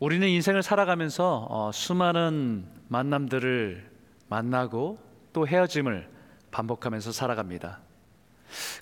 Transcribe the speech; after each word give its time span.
우리는 0.00 0.26
인생을 0.26 0.62
살아가면서 0.62 1.46
어, 1.50 1.70
수많은 1.72 2.66
만남들을 2.88 3.90
만나고 4.28 4.98
또 5.34 5.46
헤어짐을 5.46 6.08
반복하면서 6.50 7.12
살아갑니다. 7.12 7.80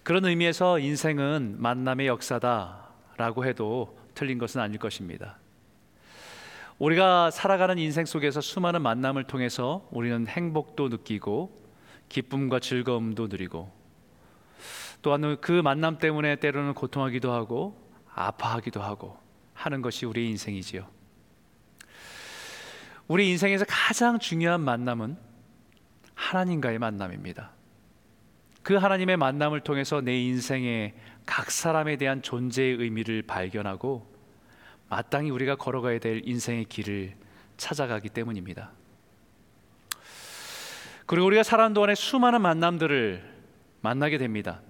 그런 0.04 0.24
의미에서 0.24 0.78
인생은 0.78 1.56
만남의 1.58 2.06
역사다라고 2.06 3.44
해도 3.44 3.98
틀린 4.14 4.38
것은 4.38 4.60
아닐 4.60 4.78
것입니다. 4.78 5.38
우리가 6.78 7.32
살아가는 7.32 7.76
인생 7.78 8.04
속에서 8.04 8.40
수많은 8.40 8.80
만남을 8.80 9.24
통해서 9.24 9.88
우리는 9.90 10.24
행복도 10.28 10.88
느끼고 10.88 11.50
기쁨과 12.08 12.60
즐거움도 12.60 13.26
누리고 13.26 13.72
또한 15.02 15.36
그 15.40 15.50
만남 15.50 15.98
때문에 15.98 16.36
때로는 16.36 16.74
고통하기도 16.74 17.32
하고 17.32 17.76
아파하기도 18.14 18.80
하고 18.80 19.18
하는 19.52 19.82
것이 19.82 20.06
우리 20.06 20.28
인생이지요. 20.28 20.97
우리 23.08 23.30
인생에서 23.30 23.64
가장 23.66 24.18
중요한 24.18 24.60
만남은 24.60 25.16
하나님과의 26.14 26.78
만남입니다. 26.78 27.52
그 28.62 28.74
하나님의 28.74 29.16
만남을 29.16 29.60
통해서 29.60 30.02
내 30.02 30.20
인생의 30.20 30.94
각 31.24 31.50
사람에 31.50 31.96
대한 31.96 32.20
존재의 32.20 32.76
의미를 32.76 33.22
발견하고 33.22 34.06
마땅히 34.90 35.30
우리가 35.30 35.56
걸어가야 35.56 36.00
될 36.00 36.20
인생의 36.24 36.66
길을 36.66 37.14
찾아가기 37.56 38.10
때문입니다. 38.10 38.72
그리고 41.06 41.26
우리가 41.26 41.42
살아가는 41.42 41.72
동안에 41.72 41.94
수많은 41.94 42.42
만남들을 42.42 43.24
만나게 43.80 44.18
됩니다. 44.18 44.60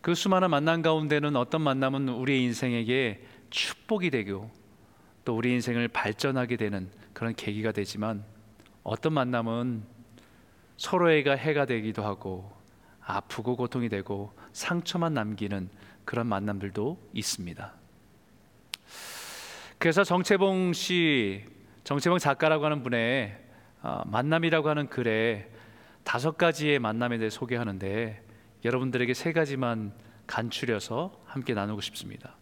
그 0.00 0.14
수많은 0.14 0.48
만남 0.48 0.82
가운데는 0.82 1.34
어떤 1.34 1.60
만남은 1.62 2.08
우리의 2.08 2.44
인생에게 2.44 3.24
축복이 3.50 4.10
되고 4.10 4.48
또 5.24 5.36
우리 5.36 5.52
인생을 5.52 5.88
발전하게 5.88 6.56
되는 6.56 6.88
그런 7.22 7.36
계기가 7.36 7.70
되지만 7.70 8.24
어떤 8.82 9.12
만남은 9.12 9.84
서로에게 10.76 11.30
해가 11.36 11.66
되기도 11.66 12.02
하고 12.02 12.50
아프고 13.00 13.54
고통이 13.54 13.88
되고 13.88 14.36
상처만 14.52 15.14
남기는 15.14 15.70
그런 16.04 16.26
만남들도 16.26 17.10
있습니다. 17.12 17.74
그래서 19.78 20.02
정채봉 20.02 20.72
씨, 20.72 21.44
정채봉 21.84 22.18
작가라고 22.18 22.64
하는 22.64 22.82
분의 22.82 23.40
어, 23.82 24.02
만남이라고 24.06 24.68
하는 24.68 24.88
글에 24.88 25.48
다섯 26.02 26.36
가지의 26.36 26.80
만남에 26.80 27.18
대해 27.18 27.30
소개하는데 27.30 28.20
여러분들에게 28.64 29.14
세 29.14 29.32
가지만 29.32 29.92
간추려서 30.26 31.22
함께 31.24 31.54
나누고 31.54 31.82
싶습니다. 31.82 32.34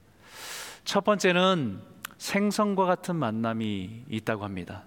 첫 0.84 1.04
번째는 1.04 1.82
생선과 2.20 2.84
같은 2.84 3.16
만남이 3.16 4.04
있다고 4.10 4.44
합니다. 4.44 4.84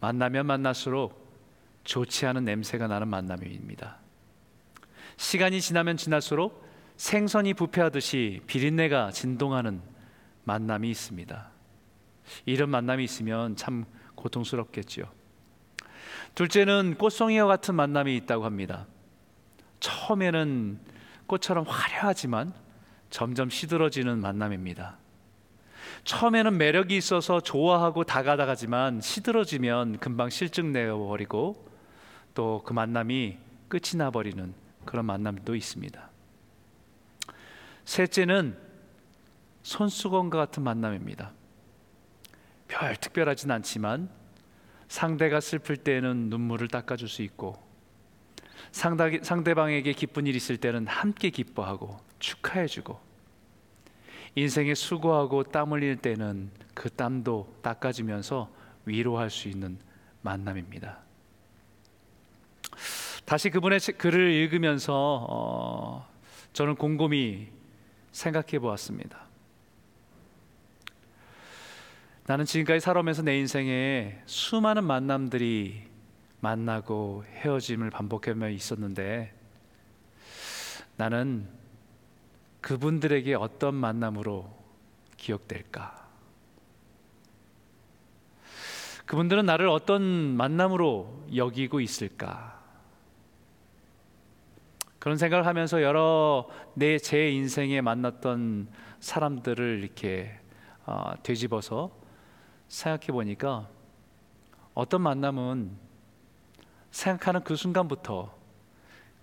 만나면 0.00 0.46
만날수록 0.46 1.32
좋지 1.84 2.26
않은 2.26 2.44
냄새가 2.44 2.88
나는 2.88 3.06
만남입니다. 3.06 3.98
시간이 5.16 5.60
지나면 5.60 5.96
지날수록 5.96 6.68
생선이 6.96 7.54
부패하듯이 7.54 8.40
비린내가 8.48 9.12
진동하는 9.12 9.80
만남이 10.42 10.90
있습니다. 10.90 11.50
이런 12.46 12.68
만남이 12.68 13.04
있으면 13.04 13.54
참 13.54 13.84
고통스럽겠죠. 14.16 15.04
둘째는 16.34 16.96
꽃송이와 16.98 17.46
같은 17.46 17.76
만남이 17.76 18.16
있다고 18.16 18.44
합니다. 18.44 18.88
처음에는 19.78 20.80
꽃처럼 21.28 21.64
화려하지만 21.64 22.52
점점 23.08 23.50
시들어지는 23.50 24.18
만남입니다. 24.20 25.01
처음에는 26.04 26.58
매력이 26.58 26.96
있어서 26.96 27.40
좋아하고 27.40 28.04
다가다가지만 28.04 29.00
시들어지면 29.00 29.98
금방 29.98 30.30
실증 30.30 30.72
내버리고 30.72 31.70
또 32.34 32.62
그 32.64 32.72
만남이 32.72 33.38
끝이 33.68 33.96
나버리는 33.96 34.54
그런 34.84 35.04
만남도 35.06 35.54
있습니다. 35.54 36.10
셋째는 37.84 38.56
손수건과 39.62 40.38
같은 40.38 40.62
만남입니다. 40.62 41.32
별 42.68 42.96
특별하진 42.96 43.50
않지만 43.50 44.08
상대가 44.88 45.40
슬플 45.40 45.76
때는 45.78 46.30
눈물을 46.30 46.68
닦아줄 46.68 47.08
수 47.08 47.22
있고 47.22 47.62
상대방에게 48.72 49.92
기쁜 49.92 50.26
일 50.26 50.36
있을 50.36 50.56
때는 50.56 50.86
함께 50.86 51.30
기뻐하고 51.30 51.98
축하해주고 52.18 53.11
인생에 54.34 54.74
수고하고 54.74 55.44
땀 55.44 55.72
흘릴 55.72 55.96
때는 55.96 56.50
그 56.74 56.90
땀도 56.90 57.58
닦아주면서 57.62 58.50
위로할 58.86 59.30
수 59.30 59.48
있는 59.48 59.78
만남입니다. 60.22 60.98
다시 63.24 63.50
그분의 63.50 63.78
글을 63.98 64.30
읽으면서 64.32 65.26
어, 65.28 66.08
저는 66.52 66.76
곰곰이 66.76 67.48
생각해 68.10 68.58
보았습니다. 68.58 69.22
나는 72.26 72.44
지금까지 72.44 72.80
살아오면서 72.80 73.22
내 73.22 73.38
인생에 73.38 74.20
수많은 74.26 74.84
만남들이 74.84 75.82
만나고 76.40 77.24
헤어짐을 77.28 77.90
반복하며 77.90 78.48
있었는데 78.50 79.32
나는 80.96 81.48
그분들에게 82.62 83.34
어떤 83.34 83.74
만남으로 83.74 84.50
기억될까? 85.18 86.00
그분들은 89.04 89.44
나를 89.44 89.68
어떤 89.68 90.02
만남으로 90.02 91.24
여기고 91.34 91.80
있을까? 91.80 92.62
그런 94.98 95.18
생각을 95.18 95.46
하면서 95.46 95.82
여러 95.82 96.48
내 96.74 96.96
제 96.98 97.30
인생에 97.30 97.80
만났던 97.80 98.68
사람들을 99.00 99.80
이렇게 99.82 100.38
어, 100.86 101.12
되짚어서 101.24 101.90
생각해 102.68 103.08
보니까 103.08 103.68
어떤 104.74 105.02
만남은 105.02 105.76
생각하는 106.92 107.42
그 107.42 107.56
순간부터 107.56 108.32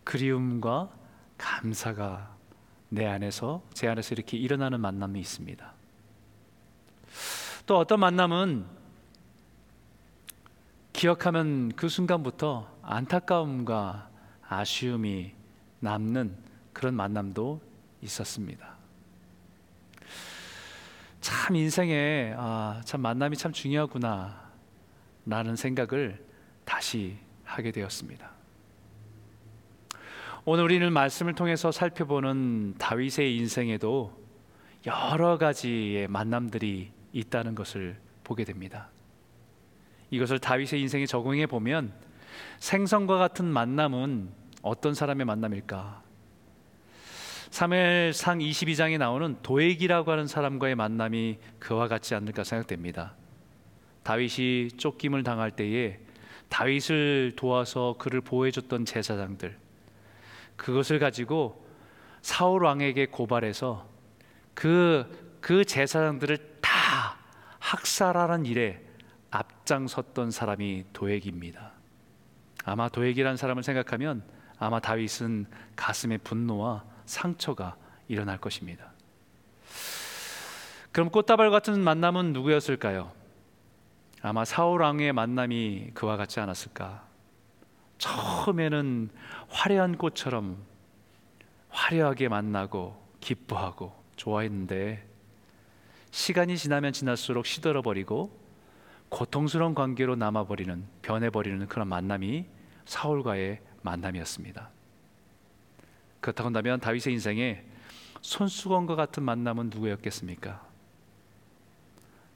그리움과 0.03 0.89
감사가 1.37 2.38
내 2.89 3.05
안에서 3.05 3.61
제 3.73 3.87
안에서 3.87 4.13
이렇게 4.15 4.37
일어나는 4.37 4.79
만남이 4.81 5.19
있습니다. 5.19 5.73
또 7.65 7.77
어떤 7.77 7.99
만남은 7.99 8.65
기억하면 10.91 11.71
그 11.75 11.87
순간부터 11.87 12.67
안타까움과 12.81 14.09
아쉬움이 14.47 15.33
남는 15.79 16.35
그런 16.73 16.95
만남도 16.95 17.61
있었습니다. 18.01 18.75
참 21.21 21.55
인생에 21.55 22.33
아, 22.37 22.81
참 22.85 23.01
만남이 23.01 23.37
참 23.37 23.53
중요하구나 23.53 24.49
라는 25.25 25.55
생각을 25.55 26.25
다시 26.65 27.17
하게 27.43 27.71
되었습니다. 27.71 28.38
오늘 30.45 30.63
우리는 30.63 30.91
말씀을 30.93 31.35
통해서 31.35 31.71
살펴보는 31.71 32.75
다윗의 32.77 33.35
인생에도 33.37 34.17
여러 34.85 35.37
가지의 35.37 36.07
만남들이 36.07 36.91
있다는 37.11 37.55
것을 37.55 37.97
보게 38.23 38.45
됩니다. 38.45 38.89
이것을 40.11 40.39
다윗의 40.39 40.79
인생에 40.81 41.05
적용해 41.05 41.47
보면 41.47 41.91
생선과 42.59 43.17
같은 43.17 43.45
만남은 43.45 44.29
어떤 44.61 44.93
사람의 44.93 45.25
만남일까? 45.25 46.03
3일상 47.49 48.41
22장에 48.41 48.97
나오는 48.97 49.35
도액이라고 49.41 50.11
하는 50.11 50.25
사람과의 50.25 50.75
만남이 50.75 51.37
그와 51.59 51.87
같지 51.87 52.15
않을까 52.15 52.43
생각됩니다. 52.45 53.15
다윗이 54.03 54.69
쫓김을 54.77 55.23
당할 55.23 55.51
때에 55.51 55.99
다윗을 56.47 57.33
도와서 57.35 57.95
그를 57.99 58.21
보호해 58.21 58.51
줬던 58.51 58.85
제사장들 58.85 59.57
그것을 60.59 60.99
가지고 60.99 61.65
사울 62.21 62.65
왕에게 62.65 63.07
고발해서 63.07 63.87
그, 64.53 65.37
그 65.39 65.63
제사장들을 65.63 66.59
다 66.61 67.17
학살하는 67.59 68.45
일에 68.45 68.85
앞장섰던 69.31 70.31
사람이 70.31 70.85
도액입니다. 70.91 71.71
아마 72.65 72.89
도액이라는 72.89 73.37
사람을 73.37 73.63
생각하면 73.63 74.23
아마 74.57 74.79
다윗은 74.81 75.45
가슴에 75.77 76.17
분노와 76.17 76.83
상처가 77.05 77.77
일어날 78.09 78.37
것입니다. 78.37 78.91
그럼 80.91 81.09
꽃다발 81.09 81.51
같은 81.51 81.79
만남은 81.79 82.33
누구였을까요? 82.33 83.11
아마 84.21 84.43
사울 84.43 84.81
왕의 84.81 85.13
만남이 85.13 85.91
그와 85.93 86.17
같지 86.17 86.41
않았을까? 86.41 87.08
처음에는 87.99 89.09
화려한 89.49 89.97
꽃처럼 89.97 90.57
화려하게 91.69 92.29
만나고 92.29 92.99
기뻐하고 93.19 93.93
좋아했는데 94.15 95.05
시간이 96.11 96.57
지나면 96.57 96.93
지날수록 96.93 97.45
시들어버리고 97.45 98.31
고통스러운 99.09 99.75
관계로 99.75 100.15
남아버리는 100.15 100.83
변해버리는 101.01 101.67
그런 101.67 101.87
만남이 101.87 102.45
사울과의 102.85 103.61
만남이었습니다. 103.83 104.69
그렇다고 106.21 106.47
한다면 106.47 106.79
다윗의 106.79 107.13
인생에 107.13 107.63
손수건과 108.21 108.95
같은 108.95 109.23
만남은 109.23 109.69
누구였겠습니까? 109.69 110.67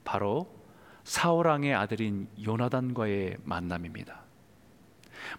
바로 0.04 0.52
사울 1.04 1.46
왕의 1.46 1.74
아들인 1.74 2.28
요나단과의 2.42 3.38
만남입니다. 3.44 4.23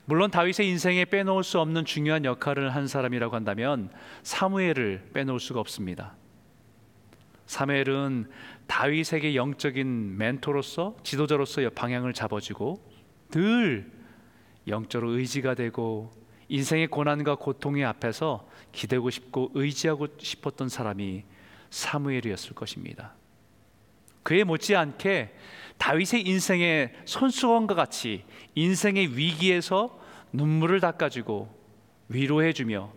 물론 0.06 0.32
다윗의 0.32 0.68
인생에 0.70 1.06
빼놓을 1.06 1.44
수 1.44 1.60
없는 1.60 1.86
중요한 1.86 2.26
역할을 2.26 2.74
한 2.74 2.88
사람이라고 2.88 3.36
한다면 3.36 3.90
사무엘을 4.24 5.12
빼놓을 5.14 5.40
수가 5.40 5.60
없습니다. 5.60 6.16
사무엘은 7.46 8.30
다윗에게 8.68 9.36
영적인 9.36 10.18
멘토로서 10.18 10.96
지도자로서의 11.04 11.70
방향을 11.72 12.14
잡아주고 12.14 12.82
늘 13.32 13.92
영적으로 14.68 15.12
의지가 15.12 15.54
되고 15.54 16.12
인생의 16.48 16.88
고난과 16.88 17.36
고통의 17.36 17.86
앞에서 17.86 18.48
기대고 18.72 19.10
싶고 19.10 19.52
의지하고 19.54 20.08
싶었던 20.18 20.70
사람이 20.70 21.24
사무엘이었을 21.70 22.54
것입니다. 22.54 23.14
그에 24.24 24.44
못지않게 24.44 25.36
다윗의 25.77 26.27
인생의 26.27 26.94
손수건과 27.06 27.75
같이 27.75 28.24
인생의 28.56 29.18
위기에서 29.18 30.00
눈물을 30.33 30.80
닦아주고 30.80 31.54
위로해주며 32.10 32.92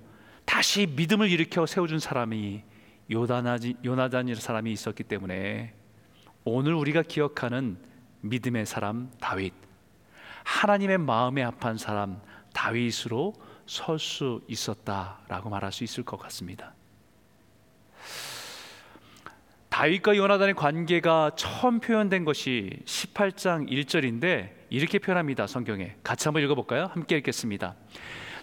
다시 0.45 0.87
믿음을 0.87 1.31
일으켜 1.31 1.67
세워준 1.67 1.99
사람이 1.99 2.63
요나단이라는 3.11 4.35
사람이 4.35 4.73
있었기 4.73 5.05
때문에 5.05 5.75
오늘 6.45 6.75
우리가 6.75 7.03
기억하는 7.03 7.79
믿음의 8.21 8.67
사람 8.67 9.11
다윗 9.21 9.53
하나님의 10.45 10.99
마음에 10.99 11.43
합한 11.43 11.77
사람 11.77 12.21
다윗으로 12.55 13.35
설 13.67 13.99
수 13.99 14.41
있었다라고 14.49 15.51
말할 15.51 15.73
수 15.73 15.85
있을 15.85 16.03
것 16.03 16.17
같습니다. 16.17 16.75
다윗과 19.79 20.17
요나단의 20.17 20.55
관계가 20.55 21.31
처음 21.37 21.79
표현된 21.79 22.25
것이 22.25 22.81
18장 22.85 23.71
1절인데 23.71 24.51
이렇게 24.71 24.99
표현합니다. 24.99 25.47
성경에 25.47 25.95
같이 26.03 26.27
한번 26.27 26.43
읽어볼까요? 26.43 26.91
함께 26.93 27.17
읽겠습니다. 27.19 27.77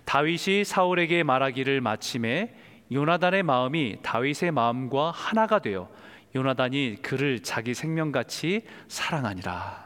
다윗이 0.06 0.64
사울에게 0.64 1.24
말하기를 1.24 1.82
마침에 1.82 2.56
요나단의 2.90 3.44
마음이 3.44 3.98
다윗의 4.02 4.52
마음과 4.52 5.12
하나가 5.12 5.60
되어 5.60 5.90
요나단이 6.34 7.00
그를 7.02 7.44
자기 7.44 7.74
생명같이 7.74 8.62
사랑하니라. 8.88 9.84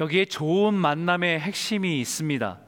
여기에 0.00 0.26
좋은 0.26 0.74
만남의 0.74 1.40
핵심이 1.40 1.98
있습니다. 1.98 2.58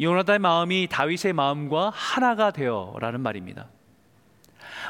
요나단의 0.00 0.38
마음이 0.38 0.88
다윗의 0.90 1.34
마음과 1.34 1.90
하나가 1.90 2.50
되어라는 2.50 3.20
말입니다. 3.20 3.73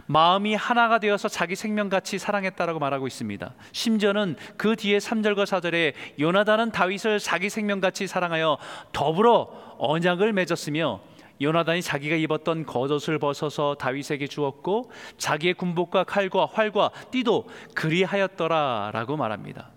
마음이 0.06 0.54
하나가 0.54 0.98
되어서 0.98 1.28
자기 1.28 1.56
생명같이 1.56 2.18
사랑했다라고 2.18 2.78
말하고 2.78 3.06
있습니다. 3.06 3.54
심지어는 3.72 4.36
그 4.56 4.76
뒤에 4.76 4.98
3절과 4.98 5.44
4절에 5.44 5.94
요나단은 6.20 6.72
다윗을 6.72 7.18
자기 7.18 7.50
생명같이 7.50 8.06
사랑하여 8.06 8.58
더불어 8.92 9.76
언약을 9.78 10.32
맺었으며 10.32 11.00
요나단이 11.40 11.82
자기가 11.82 12.16
입었던 12.16 12.64
겉옷을 12.64 13.18
벗어서 13.18 13.74
다윗에게 13.74 14.28
주었고 14.28 14.90
자기의 15.18 15.54
군복과 15.54 16.04
칼과 16.04 16.46
활과 16.46 16.90
띠도 17.10 17.48
그리하였더라라고 17.74 19.16
말합니다. 19.16 19.70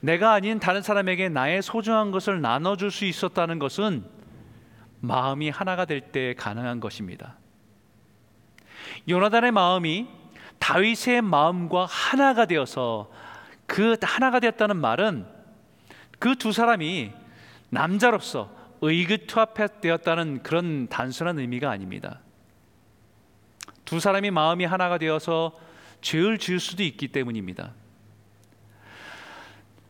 내가 0.00 0.32
아닌 0.32 0.58
다른 0.58 0.82
사람에게 0.82 1.28
나의 1.28 1.62
소중한 1.62 2.10
것을 2.10 2.40
나눠줄 2.40 2.90
수 2.90 3.04
있었다는 3.04 3.58
것은 3.58 4.04
마음이 5.00 5.50
하나가 5.50 5.84
될 5.84 6.00
때 6.12 6.34
가능한 6.36 6.80
것입니다. 6.80 7.36
요나단의 9.08 9.52
마음이 9.52 10.08
다윗의 10.58 11.22
마음과 11.22 11.86
하나가 11.86 12.46
되어서 12.46 13.10
그 13.66 13.96
하나가 14.02 14.40
되었다는 14.40 14.76
말은 14.76 15.26
그 16.18 16.36
두 16.36 16.52
사람이 16.52 17.10
남자로서 17.70 18.48
의긋투합되었다는 18.80 20.42
그런 20.42 20.88
단순한 20.88 21.38
의미가 21.38 21.70
아닙니다. 21.70 22.20
두 23.84 23.98
사람이 23.98 24.30
마음이 24.30 24.64
하나가 24.64 24.98
되어서 24.98 25.58
죄를 26.00 26.38
지을 26.38 26.60
수도 26.60 26.82
있기 26.82 27.08
때문입니다. 27.08 27.72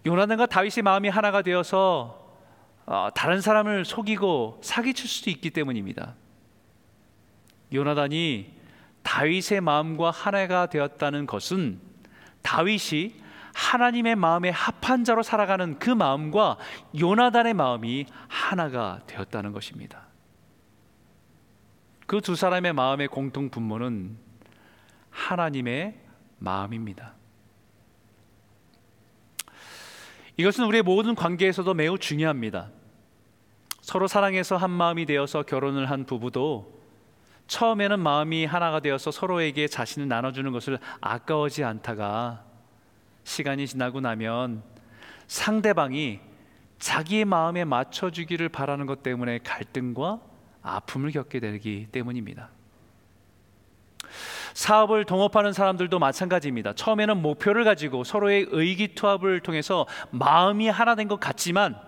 요나단과 0.06 0.46
다윗의 0.46 0.82
마음이 0.82 1.08
하나가 1.08 1.42
되어서 1.42 2.18
어, 2.86 3.08
다른 3.14 3.40
사람을 3.40 3.84
속이고 3.84 4.60
사기칠 4.62 5.08
수도 5.08 5.30
있기 5.30 5.50
때문입니다. 5.50 6.14
요나단이 7.72 8.61
다윗의 9.02 9.60
마음과 9.60 10.10
하나가 10.10 10.66
되었다는 10.66 11.26
것은 11.26 11.80
다윗이 12.42 13.20
하나님의 13.54 14.16
마음에 14.16 14.50
합한 14.50 15.04
자로 15.04 15.22
살아가는 15.22 15.78
그 15.78 15.90
마음과 15.90 16.56
요나단의 16.98 17.54
마음이 17.54 18.06
하나가 18.28 19.00
되었다는 19.06 19.52
것입니다. 19.52 20.06
그 22.06 22.20
두 22.20 22.34
사람의 22.34 22.74
마음의 22.74 23.08
공통 23.08 23.48
분모는 23.48 24.18
하나님의 25.10 25.98
마음입니다. 26.38 27.14
이것은 30.36 30.64
우리의 30.64 30.82
모든 30.82 31.14
관계에서도 31.14 31.72
매우 31.74 31.98
중요합니다. 31.98 32.70
서로 33.80 34.06
사랑해서 34.06 34.56
한 34.56 34.70
마음이 34.70 35.06
되어서 35.06 35.42
결혼을 35.42 35.90
한 35.90 36.04
부부도 36.04 36.81
처음에는 37.46 38.00
마음이 38.00 38.44
하나가 38.46 38.80
되어서 38.80 39.10
서로에게 39.10 39.68
자신을 39.68 40.08
나눠주는 40.08 40.50
것을 40.52 40.78
아까워지 41.00 41.64
않다가 41.64 42.44
시간이 43.24 43.66
지나고 43.66 44.00
나면 44.00 44.62
상대방이 45.26 46.20
자기의 46.78 47.24
마음에 47.24 47.64
맞춰주기를 47.64 48.48
바라는 48.48 48.86
것 48.86 49.02
때문에 49.02 49.38
갈등과 49.38 50.20
아픔을 50.62 51.10
겪게 51.12 51.40
되기 51.40 51.86
때문입니다. 51.92 52.48
사업을 54.54 55.04
동업하는 55.04 55.52
사람들도 55.52 55.98
마찬가지입니다. 55.98 56.74
처음에는 56.74 57.22
목표를 57.22 57.64
가지고 57.64 58.04
서로의 58.04 58.46
의기투합을 58.50 59.40
통해서 59.40 59.86
마음이 60.10 60.68
하나 60.68 60.94
된 60.94 61.08
것 61.08 61.18
같지만 61.20 61.78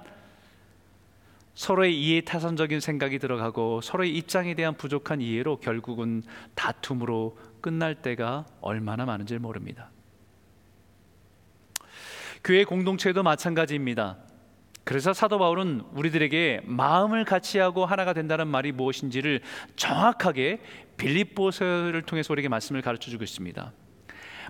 서로의 1.55 2.01
이해 2.01 2.21
타선적인 2.21 2.81
생각이 2.81 3.19
들어가고 3.19 3.81
서로의 3.81 4.17
입장에 4.17 4.55
대한 4.55 4.77
부족한 4.77 5.21
이해로 5.21 5.61
결국은 5.61 6.23
다툼으로 6.55 7.39
끝날 7.61 7.95
때가 7.95 8.45
얼마나 8.61 9.05
많은지 9.05 9.39
모릅니다. 9.39 9.91
교회 12.43 12.65
공동체도 12.65 13.23
마찬가지입니다. 13.23 14.19
그래서 14.83 15.15
사도 15.15 15.39
바울은 15.39 15.83
우리들에게 15.95 16.63
마음을 16.65 17.25
같이 17.25 17.59
하고 17.59 17.87
하나가 17.87 18.13
된다는 18.13 18.49
말이 18.49 18.71
무엇인지를 18.71 19.41
정확하게 19.77 20.61
빌립보서를 20.99 22.03
통해서 22.03 22.35
우리에게 22.35 22.49
말씀을 22.49 22.83
가르쳐 22.83 23.11
주고 23.11 23.25
있습니다. 23.25 23.73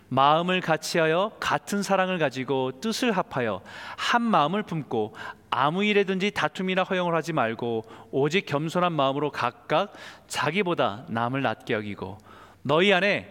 마음을 0.08 0.60
같이하여 0.60 1.36
같은 1.40 1.82
사랑을 1.82 2.18
가지고 2.18 2.80
뜻을 2.80 3.12
합하여 3.12 3.62
한 3.96 4.22
마음을 4.22 4.64
품고 4.64 5.14
아무 5.56 5.84
일에든지 5.84 6.32
다툼이나 6.32 6.82
허용을 6.82 7.14
하지 7.14 7.32
말고 7.32 7.84
오직 8.10 8.44
겸손한 8.44 8.92
마음으로 8.92 9.30
각각 9.30 9.92
자기보다 10.26 11.06
남을 11.08 11.42
낮게 11.42 11.74
여기고 11.74 12.18
너희 12.62 12.92
안에 12.92 13.28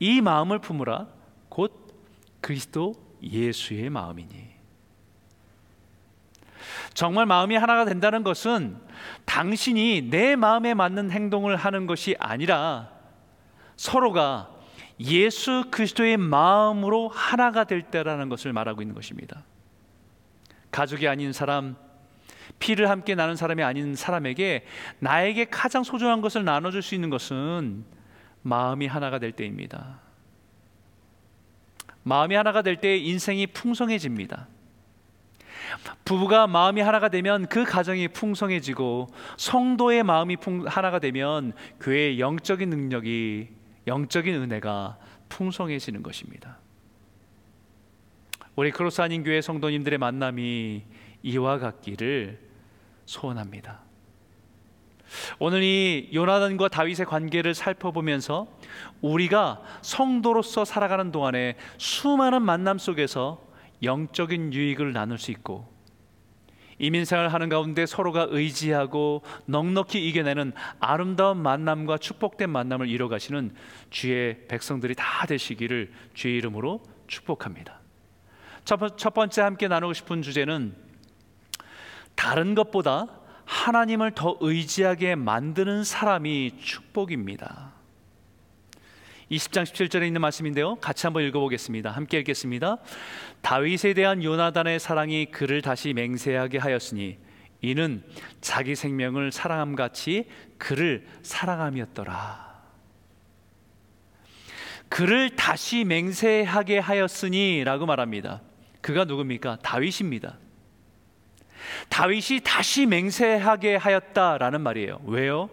이 0.00 0.20
마음을 0.20 0.58
품으라 0.58 1.06
곧 1.48 1.72
그리스도 2.40 2.94
예수의 3.22 3.88
마음이니 3.88 4.50
정말 6.92 7.24
마음이 7.26 7.54
하나가 7.54 7.84
된다는 7.84 8.24
것은 8.24 8.76
당신이 9.24 10.08
내 10.10 10.34
마음에 10.34 10.74
맞는 10.74 11.12
행동을 11.12 11.54
하는 11.54 11.86
것이 11.86 12.16
아니라 12.18 12.90
서로가 13.76 14.50
예수 14.98 15.66
그리스도의 15.70 16.16
마음으로 16.16 17.08
하나가 17.08 17.62
될 17.62 17.82
때라는 17.82 18.28
것을 18.28 18.52
말하고 18.52 18.82
있는 18.82 18.96
것입니다. 18.96 19.44
가족이 20.70 21.08
아닌 21.08 21.32
사람, 21.32 21.76
피를 22.58 22.90
함께 22.90 23.14
나눈 23.14 23.36
사람이 23.36 23.62
아닌 23.62 23.94
사람에게 23.94 24.64
나에게 24.98 25.46
가장 25.46 25.82
소중한 25.82 26.20
것을 26.20 26.44
나눠줄 26.44 26.82
수 26.82 26.94
있는 26.94 27.10
것은 27.10 27.84
마음이 28.42 28.86
하나가 28.86 29.18
될 29.18 29.32
때입니다. 29.32 30.00
마음이 32.02 32.34
하나가 32.34 32.62
될 32.62 32.76
때 32.76 32.96
인생이 32.96 33.46
풍성해집니다. 33.48 34.48
부부가 36.04 36.46
마음이 36.46 36.80
하나가 36.80 37.08
되면 37.08 37.46
그 37.46 37.64
가정이 37.64 38.08
풍성해지고 38.08 39.08
성도의 39.36 40.02
마음이 40.02 40.36
하나가 40.66 40.98
되면 40.98 41.52
교회의 41.80 42.18
영적인 42.18 42.68
능력이 42.68 43.48
영적인 43.86 44.34
은혜가 44.34 44.98
풍성해지는 45.28 46.02
것입니다. 46.02 46.58
우리 48.56 48.70
크로스 48.70 49.00
아닌 49.00 49.22
교회 49.22 49.40
성도님들의 49.40 49.98
만남이 49.98 50.82
이와 51.22 51.58
같기를 51.58 52.38
소원합니다. 53.06 53.80
오늘 55.38 55.62
이 55.62 56.10
요나단과 56.14 56.68
다윗의 56.68 57.06
관계를 57.06 57.54
살펴보면서 57.54 58.46
우리가 59.00 59.60
성도로서 59.82 60.64
살아가는 60.64 61.10
동안에 61.10 61.56
수많은 61.78 62.42
만남 62.42 62.78
속에서 62.78 63.44
영적인 63.82 64.52
유익을 64.52 64.92
나눌 64.92 65.18
수 65.18 65.30
있고 65.30 65.68
이민생활 66.78 67.28
하는 67.28 67.48
가운데 67.48 67.86
서로가 67.86 68.28
의지하고 68.30 69.22
넉넉히 69.46 70.06
이겨내는 70.08 70.52
아름다운 70.78 71.38
만남과 71.38 71.98
축복된 71.98 72.48
만남을 72.48 72.88
이뤄가시는 72.88 73.54
주의 73.90 74.46
백성들이 74.48 74.94
다 74.94 75.26
되시기를 75.26 75.92
주의 76.14 76.36
이름으로 76.38 76.82
축복합니다. 77.06 77.79
첫 78.96 79.14
번째 79.14 79.42
함께 79.42 79.66
나누고 79.66 79.94
싶은 79.94 80.22
주제는 80.22 80.76
다른 82.14 82.54
것보다 82.54 83.06
하나님을 83.44 84.12
더 84.12 84.36
의지하게 84.40 85.16
만드는 85.16 85.82
사람이 85.82 86.52
축복입니다. 86.60 87.72
20장 89.30 89.64
17절에 89.64 90.06
있는 90.06 90.20
말씀인데요. 90.20 90.76
같이 90.76 91.06
한번 91.06 91.24
읽어보겠습니다. 91.24 91.90
함께 91.90 92.18
읽겠습니다. 92.18 92.78
다윗에 93.42 93.94
대한 93.94 94.22
요나단의 94.22 94.78
사랑이 94.78 95.26
그를 95.26 95.62
다시 95.62 95.92
맹세하게 95.92 96.58
하였으니 96.58 97.18
이는 97.62 98.04
자기 98.40 98.76
생명을 98.76 99.32
사랑함 99.32 99.74
같이 99.74 100.28
그를 100.58 101.06
사랑함이었더라. 101.22 102.50
그를 104.88 105.30
다시 105.36 105.84
맹세하게 105.84 106.78
하였으니라고 106.78 107.86
말합니다. 107.86 108.42
그가 108.80 109.04
누굽니까? 109.04 109.58
다윗입니다. 109.62 110.38
다윗이 111.88 112.40
다시 112.42 112.86
맹세하게 112.86 113.76
하였다라는 113.76 114.60
말이에요. 114.62 115.00
왜요? 115.04 115.50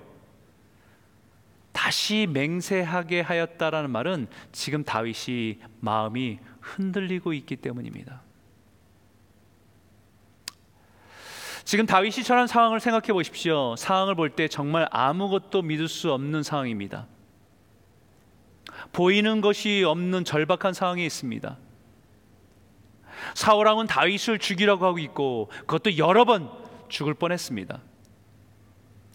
다시 1.73 2.27
맹세하게 2.31 3.21
하였다라는 3.21 3.89
말은 3.91 4.27
지금 4.51 4.83
다윗이 4.83 5.59
마음이 5.79 6.39
흔들리고 6.61 7.33
있기 7.33 7.57
때문입니다. 7.57 8.21
지금 11.63 11.85
다윗이 11.85 12.23
처한 12.23 12.47
상황을 12.47 12.79
생각해 12.79 13.07
보십시오. 13.11 13.75
상황을 13.75 14.15
볼 14.15 14.29
때 14.29 14.47
정말 14.47 14.87
아무것도 14.89 15.61
믿을 15.61 15.89
수 15.89 16.13
없는 16.13 16.41
상황입니다. 16.41 17.07
보이는 18.93 19.41
것이 19.41 19.83
없는 19.85 20.23
절박한 20.23 20.73
상황에 20.73 21.05
있습니다. 21.05 21.57
사울 23.33 23.67
왕은 23.67 23.87
다윗을 23.87 24.39
죽이라고 24.39 24.85
하고 24.85 24.99
있고 24.99 25.49
그것도 25.61 25.97
여러 25.97 26.25
번 26.25 26.49
죽을 26.89 27.13
뻔했습니다. 27.13 27.81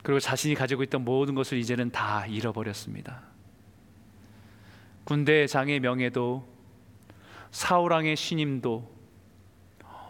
그리고 0.02 0.20
자신이 0.20 0.54
가지고 0.54 0.82
있던 0.82 1.04
모든 1.04 1.34
것을 1.34 1.58
이제는 1.58 1.90
다 1.90 2.26
잃어버렸습니다. 2.26 3.22
군대 5.04 5.46
장의 5.46 5.80
명예도 5.80 6.48
사울 7.50 7.92
왕의 7.92 8.16
신임도 8.16 8.90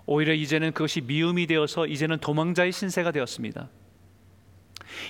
오히려 0.06 0.32
이제는 0.34 0.72
그것이 0.72 1.00
미움이 1.02 1.46
되어서 1.46 1.86
이제는 1.86 2.18
도망자의 2.18 2.72
신세가 2.72 3.12
되었습니다. 3.12 3.68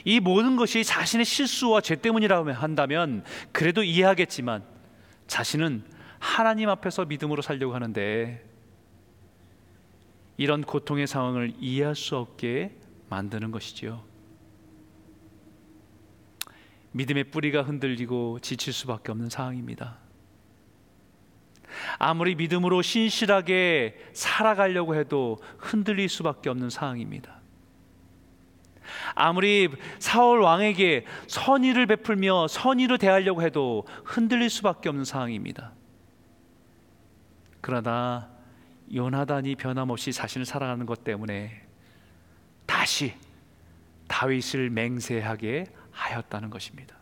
이 0.05 0.21
모든 0.21 0.57
것이 0.57 0.85
자신의 0.85 1.25
실수와 1.25 1.81
죄 1.81 1.97
때문이라고 1.97 2.53
한다면 2.53 3.25
그래도 3.53 3.83
이해하겠지만 3.83 4.65
자신은 5.27 5.85
하나님 6.19 6.69
앞에서 6.69 7.05
믿음으로 7.05 7.43
살려고 7.43 7.75
하는데 7.75 8.52
이런 10.37 10.63
고통의 10.63 11.07
상황을 11.07 11.55
이해할 11.59 11.95
수 11.95 12.17
없게 12.17 12.77
만드는 13.09 13.51
것이지요. 13.51 14.03
믿음의 16.93 17.25
뿌리가 17.25 17.63
흔들리고 17.63 18.39
지칠 18.41 18.73
수밖에 18.73 19.13
없는 19.13 19.29
상황입니다. 19.29 19.99
아무리 21.99 22.35
믿음으로 22.35 22.83
신실하게 22.83 23.97
살아가려고 24.13 24.95
해도 24.95 25.39
흔들릴 25.59 26.09
수밖에 26.09 26.51
없는 26.51 26.71
상황입니다. 26.71 27.41
아무리 29.15 29.69
사울 29.99 30.41
왕에게 30.41 31.07
선의를 31.29 31.87
베풀며 31.87 32.49
선의로 32.49 32.99
대하려고 32.99 33.43
해도 33.43 33.87
흔들릴 34.05 34.51
수밖에 34.51 34.89
없는 34.89 35.05
상황입니다. 35.05 35.73
그러나 37.61 38.32
요나단이 38.95 39.57
변함없이 39.57 40.13
자신을 40.13 40.45
살아가는 40.45 40.85
것 40.85 41.05
때문에 41.05 41.63
다시 42.67 43.15
다윗을 44.09 44.71
맹세하게 44.71 45.67
하였다는 45.91 46.51
것입니다. 46.51 46.97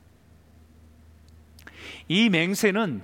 이 2.09 2.29
맹세는 2.29 3.03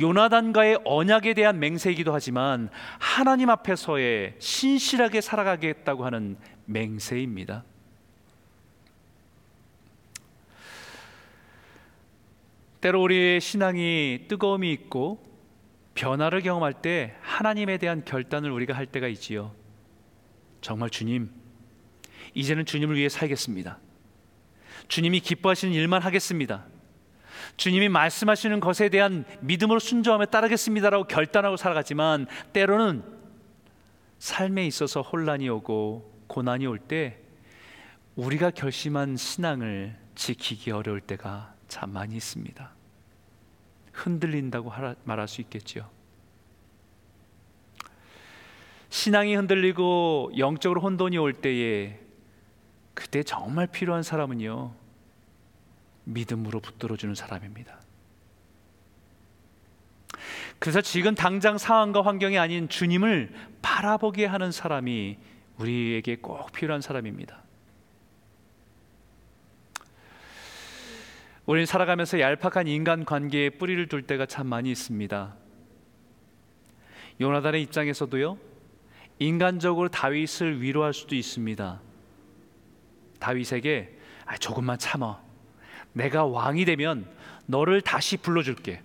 요나단과의 0.00 0.80
언약에 0.84 1.34
대한 1.34 1.58
맹세이기도 1.58 2.12
하지만 2.12 2.70
하나님 2.98 3.50
앞에서의 3.50 4.36
신실하게 4.38 5.20
살아가겠다고 5.20 6.04
하는 6.04 6.36
맹세입니다. 6.66 7.64
때로 12.80 13.02
우리의 13.02 13.40
신앙이 13.40 14.26
뜨거움이 14.28 14.72
있고 14.72 15.27
변화를 15.98 16.42
경험할 16.42 16.74
때 16.74 17.16
하나님에 17.22 17.76
대한 17.76 18.04
결단을 18.04 18.52
우리가 18.52 18.72
할 18.72 18.86
때가 18.86 19.08
있지요. 19.08 19.52
정말 20.60 20.90
주님, 20.90 21.28
이제는 22.34 22.66
주님을 22.66 22.96
위해 22.96 23.08
살겠습니다. 23.08 23.80
주님이 24.86 25.18
기뻐하시는 25.18 25.74
일만 25.74 26.00
하겠습니다. 26.02 26.66
주님이 27.56 27.88
말씀하시는 27.88 28.60
것에 28.60 28.90
대한 28.90 29.24
믿음으로 29.40 29.80
순종하며 29.80 30.26
따르겠습니다라고 30.26 31.08
결단하고 31.08 31.56
살아가지만 31.56 32.28
때로는 32.52 33.02
삶에 34.20 34.66
있어서 34.68 35.02
혼란이 35.02 35.48
오고 35.48 36.26
고난이 36.28 36.66
올 36.68 36.78
때 36.78 37.18
우리가 38.14 38.52
결심한 38.52 39.16
신앙을 39.16 39.96
지키기 40.14 40.70
어려울 40.70 41.00
때가 41.00 41.54
참 41.66 41.90
많이 41.90 42.14
있습니다. 42.14 42.77
흔들린다고 43.98 44.72
말할 45.04 45.28
수 45.28 45.40
있겠지요. 45.40 45.88
신앙이 48.90 49.34
흔들리고 49.34 50.32
영적으로 50.38 50.80
혼돈이 50.80 51.18
올 51.18 51.34
때에 51.34 52.00
그때 52.94 53.22
정말 53.22 53.66
필요한 53.66 54.02
사람은요. 54.02 54.74
믿음으로 56.04 56.60
붙들어 56.60 56.96
주는 56.96 57.14
사람입니다. 57.14 57.80
그래서 60.58 60.80
지금 60.80 61.14
당장 61.14 61.58
상황과 61.58 62.02
환경이 62.02 62.38
아닌 62.38 62.68
주님을 62.68 63.32
바라보게 63.62 64.26
하는 64.26 64.50
사람이 64.50 65.18
우리에게 65.58 66.16
꼭 66.16 66.50
필요한 66.52 66.80
사람입니다. 66.80 67.42
우리는 71.48 71.64
살아가면서 71.64 72.20
얄팍한 72.20 72.68
인간 72.68 73.06
관계에 73.06 73.48
뿌리를 73.48 73.88
둘 73.88 74.02
때가 74.02 74.26
참 74.26 74.48
많이 74.48 74.70
있습니다. 74.70 75.34
요나단의 77.22 77.62
입장에서도요. 77.62 78.36
인간적으로 79.18 79.88
다윗을 79.88 80.60
위로할 80.60 80.92
수도 80.92 81.14
있습니다. 81.14 81.80
다윗에게 83.18 83.98
아, 84.26 84.36
조금만 84.36 84.78
참아. 84.78 85.22
내가 85.94 86.26
왕이 86.26 86.66
되면 86.66 87.10
너를 87.46 87.80
다시 87.80 88.18
불러줄게. 88.18 88.82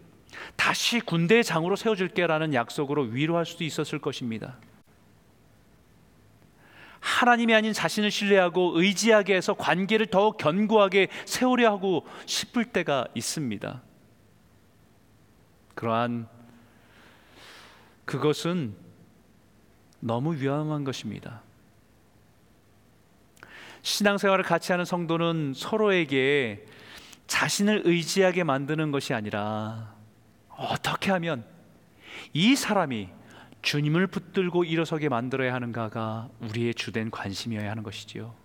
다시 0.55 1.01
군대 1.01 1.43
장으로 1.43 1.75
세워줄게라는 1.75 2.53
약속으로 2.53 3.01
위로할 3.01 3.45
수도 3.45 3.65
있었을 3.65 3.99
것입니다. 3.99 4.55
하나님이 7.03 7.53
아닌 7.53 7.73
자신을 7.73 8.11
신뢰하고 8.11 8.79
의지하게 8.79 9.35
해서 9.35 9.53
관계를 9.53 10.05
더 10.05 10.31
견고하게 10.31 11.09
세우려 11.25 11.69
하고 11.69 12.07
싶을 12.25 12.63
때가 12.63 13.05
있습니다. 13.13 13.81
그러한 15.75 16.29
그것은 18.05 18.75
너무 19.99 20.35
위험한 20.35 20.85
것입니다. 20.85 21.41
신앙생활을 23.81 24.45
같이 24.45 24.71
하는 24.71 24.85
성도는 24.85 25.53
서로에게 25.57 26.65
자신을 27.27 27.81
의지하게 27.83 28.45
만드는 28.45 28.91
것이 28.91 29.13
아니라 29.13 29.93
어떻게 30.47 31.11
하면 31.11 31.43
이 32.31 32.55
사람이 32.55 33.09
주님을 33.63 34.07
붙들고 34.07 34.65
일어서게 34.65 35.09
만들어야 35.09 35.53
하는가가 35.53 36.29
우리의 36.41 36.75
주된 36.75 37.09
관심이어야 37.09 37.71
하는 37.71 37.81
것이지요. 37.81 38.35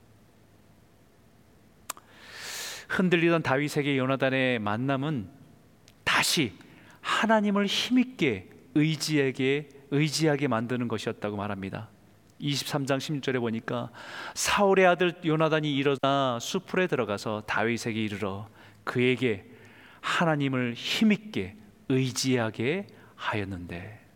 흔들리던 2.89 3.43
다윗에게 3.43 3.99
요나단의 3.99 4.61
만남은 4.61 5.29
다시 6.05 6.55
하나님을 7.03 7.67
힘있게 7.67 8.49
의지하게 8.75 9.69
의지하게 9.91 10.49
만드는 10.49 10.89
것이었다고 10.89 11.37
말합니다. 11.37 11.91
23장 12.41 12.99
16절에 12.99 13.41
보니까 13.41 13.91
사울의 14.35 14.87
아들 14.87 15.15
요나단이 15.25 15.75
일어나 15.75 16.39
수풀에 16.41 16.87
들어가서 16.87 17.43
다윗에게 17.47 18.03
이르러 18.03 18.49
그에게 18.85 19.51
하나님을 20.01 20.75
힘있게 20.75 21.57
의지하게 21.89 22.87
하였는데 23.17 24.08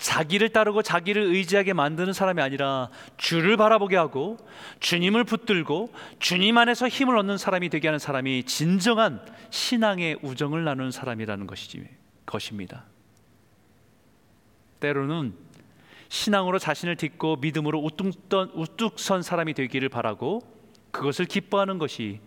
자기를 0.00 0.48
따르고 0.48 0.82
자기를 0.82 1.22
의지하게 1.22 1.74
만드는 1.74 2.14
사람이 2.14 2.40
아니라 2.40 2.88
주를 3.18 3.58
바라보게 3.58 3.96
하고 3.96 4.38
주님을 4.80 5.24
붙들고 5.24 5.92
주님 6.18 6.56
안에서 6.56 6.88
힘을 6.88 7.18
얻는 7.18 7.36
사람이 7.36 7.68
되게 7.68 7.86
하는 7.88 7.98
사람이 7.98 8.44
진정한 8.44 9.20
신앙의 9.50 10.18
우정을 10.22 10.64
나누는 10.64 10.90
사람이라는 10.90 11.46
것이지, 11.46 11.86
것입니다. 12.24 12.84
때로는 14.80 15.34
신앙으로 16.08 16.58
자신을 16.58 16.96
딛고 16.96 17.36
믿음으로 17.36 17.78
우뚝, 17.78 18.14
우뚝 18.54 18.98
선 18.98 19.22
사람이 19.22 19.52
되기를 19.52 19.90
바라고 19.90 20.40
그것을 20.92 21.26
기뻐하는 21.26 21.76
것이 21.78 22.20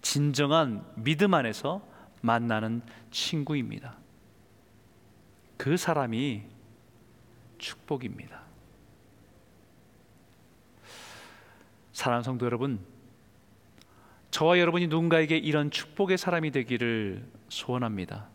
진정한 0.00 0.82
믿음 0.96 1.34
안에서 1.34 1.82
만나는 2.22 2.80
친구입니다. 3.10 3.98
그 5.58 5.76
사람이 5.76 6.57
축복입니다. 7.58 8.42
사랑하는 11.92 12.22
성도 12.22 12.46
여러분, 12.46 12.78
저와 14.30 14.58
여러분이 14.58 14.86
누군가에게 14.86 15.36
이런 15.36 15.70
축복의 15.70 16.16
사람이 16.16 16.50
되기를 16.52 17.24
소원합니다. 17.48 18.28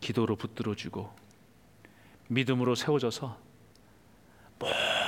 기도로 0.00 0.36
붙들어주고 0.36 1.14
믿음으로 2.28 2.74
세워져서 2.74 3.38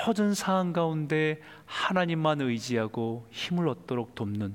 모든 0.07 0.35
상황 0.35 0.73
가운데 0.73 1.40
하나님만 1.66 2.40
의지하고 2.40 3.26
힘을 3.30 3.69
얻도록 3.69 4.14
돕는 4.14 4.54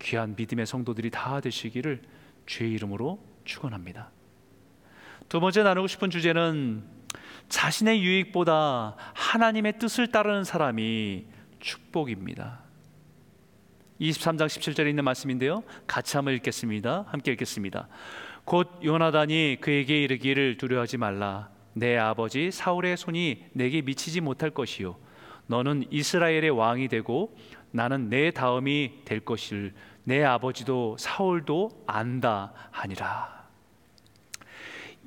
귀한 0.00 0.34
믿음의 0.36 0.66
성도들이 0.66 1.10
다 1.10 1.40
되시기를 1.40 2.02
주의 2.46 2.72
이름으로 2.72 3.22
축원합니다. 3.44 4.10
두 5.28 5.40
번째 5.40 5.62
나누고 5.62 5.86
싶은 5.88 6.10
주제는 6.10 6.97
자신의 7.48 8.02
유익보다 8.02 8.96
하나님의 9.14 9.78
뜻을 9.78 10.08
따르는 10.08 10.44
사람이 10.44 11.26
축복입니다. 11.60 12.60
23장 14.00 14.46
17절에 14.46 14.88
있는 14.88 15.04
말씀인데요. 15.04 15.64
같이 15.86 16.16
한번 16.16 16.34
읽겠습니다. 16.34 17.06
함께 17.08 17.32
읽겠습니다. 17.32 17.88
곧 18.44 18.80
요나단이 18.84 19.58
그에게 19.60 20.02
이르기를 20.02 20.56
두려워하지 20.56 20.98
말라. 20.98 21.50
내 21.74 21.96
아버지 21.96 22.50
사울의 22.50 22.96
손이 22.96 23.46
내게 23.52 23.82
미치지 23.82 24.20
못할 24.20 24.50
것이요. 24.50 24.96
너는 25.46 25.84
이스라엘의 25.90 26.50
왕이 26.50 26.88
되고 26.88 27.36
나는 27.70 28.08
내 28.08 28.30
다음이 28.30 29.04
될 29.04 29.20
것을 29.20 29.74
내 30.04 30.24
아버지도 30.24 30.96
사울도 30.98 31.84
안다 31.86 32.52
하니라. 32.70 33.37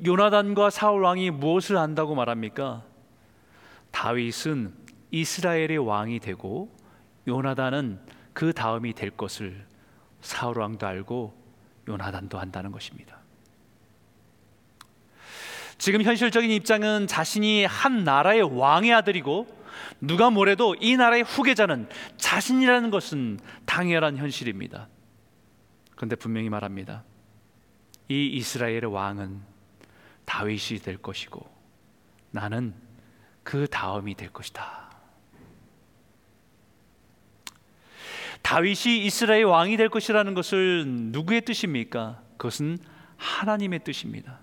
요나단과 0.05 0.69
사울 0.69 1.03
왕이 1.03 1.29
무엇을 1.31 1.77
안다고 1.77 2.15
말합니까? 2.15 2.83
다윗은 3.91 4.73
이스라엘의 5.11 5.77
왕이 5.77 6.19
되고 6.19 6.75
요나단은 7.27 7.99
그 8.33 8.53
다음이 8.53 8.93
될 8.93 9.11
것을 9.11 9.65
사울 10.21 10.59
왕도 10.59 10.87
알고 10.87 11.33
요나단도 11.87 12.39
한다는 12.39 12.71
것입니다. 12.71 13.19
지금 15.77 16.03
현실적인 16.03 16.51
입장은 16.51 17.07
자신이 17.07 17.65
한 17.65 18.03
나라의 18.03 18.43
왕의 18.43 18.93
아들이고 18.93 19.47
누가 19.99 20.29
뭐래도 20.29 20.75
이 20.79 20.95
나라의 20.95 21.23
후계자는 21.23 21.89
자신이라는 22.17 22.91
것은 22.91 23.39
당연한 23.65 24.17
현실입니다. 24.17 24.87
그런데 25.95 26.15
분명히 26.15 26.49
말합니다. 26.49 27.03
이 28.09 28.27
이스라엘의 28.27 28.85
왕은 28.85 29.50
다윗이 30.31 30.79
될 30.81 30.95
것이고 30.95 31.45
나는 32.31 32.73
그 33.43 33.67
다음이 33.67 34.15
될 34.15 34.31
것이다. 34.31 34.89
다윗이 38.41 39.05
이스라엘 39.05 39.43
왕이 39.43 39.75
될 39.75 39.89
것이라는 39.89 40.33
것을 40.33 40.85
누구의 40.87 41.41
뜻입니까? 41.41 42.21
그것은 42.37 42.79
하나님의 43.17 43.83
뜻입니다. 43.83 44.39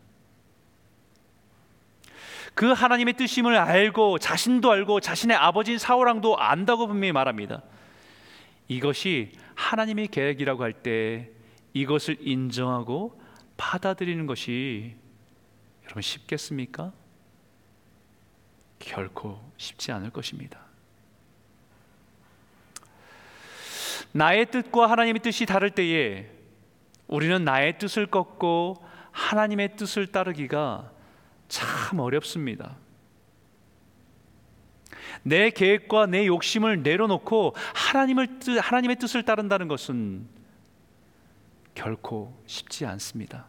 그 2.52 2.72
하나님의 2.72 3.14
뜻임을 3.14 3.56
알고 3.56 4.18
자신도 4.18 4.70
알고 4.70 5.00
자신의 5.00 5.38
아버지인 5.38 5.78
사울왕도 5.78 6.36
안다고 6.36 6.86
분명히 6.86 7.12
말합니다. 7.12 7.62
이것이 8.68 9.32
하나님의 9.54 10.08
계획이라고 10.08 10.62
할 10.62 10.74
때 10.74 11.30
이것을 11.72 12.18
인정하고 12.20 13.18
받아들이는 13.56 14.26
것이 14.26 15.07
여러분 15.88 16.02
쉽겠습니까? 16.02 16.92
결코 18.78 19.40
쉽지 19.56 19.90
않을 19.90 20.10
것입니다. 20.10 20.60
나의 24.12 24.50
뜻과 24.50 24.90
하나님의 24.90 25.22
뜻이 25.22 25.46
다를 25.46 25.70
때에 25.70 26.30
우리는 27.06 27.42
나의 27.42 27.78
뜻을 27.78 28.06
꺾고 28.06 28.84
하나님의 29.12 29.76
뜻을 29.76 30.08
따르기가 30.08 30.92
참 31.48 31.98
어렵습니다. 31.98 32.76
내 35.22 35.50
계획과 35.50 36.06
내 36.06 36.26
욕심을 36.26 36.82
내려놓고 36.82 37.54
하나님을 37.74 38.38
뜻, 38.40 38.58
하나님의 38.58 38.96
뜻을 38.96 39.24
따른다는 39.24 39.68
것은 39.68 40.28
결코 41.74 42.42
쉽지 42.46 42.84
않습니다. 42.84 43.46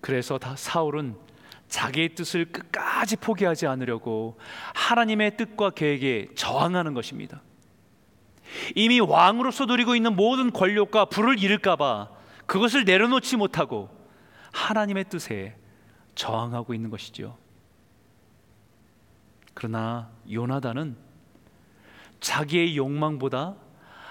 그래서 0.00 0.38
다 0.38 0.56
사울은 0.56 1.16
자기의 1.68 2.14
뜻을 2.14 2.46
끝까지 2.46 3.16
포기하지 3.16 3.66
않으려고 3.66 4.38
하나님의 4.74 5.36
뜻과 5.36 5.70
계획에 5.70 6.28
저항하는 6.34 6.94
것입니다. 6.94 7.42
이미 8.74 8.98
왕으로서 9.00 9.66
누리고 9.66 9.94
있는 9.94 10.16
모든 10.16 10.50
권력과 10.50 11.06
부를 11.06 11.38
잃을까봐 11.38 12.10
그것을 12.46 12.84
내려놓지 12.84 13.36
못하고 13.36 13.88
하나님의 14.52 15.04
뜻에 15.08 15.56
저항하고 16.16 16.74
있는 16.74 16.90
것이죠. 16.90 17.38
그러나 19.54 20.10
요나단은 20.30 20.96
자기의 22.20 22.76
욕망보다 22.76 23.54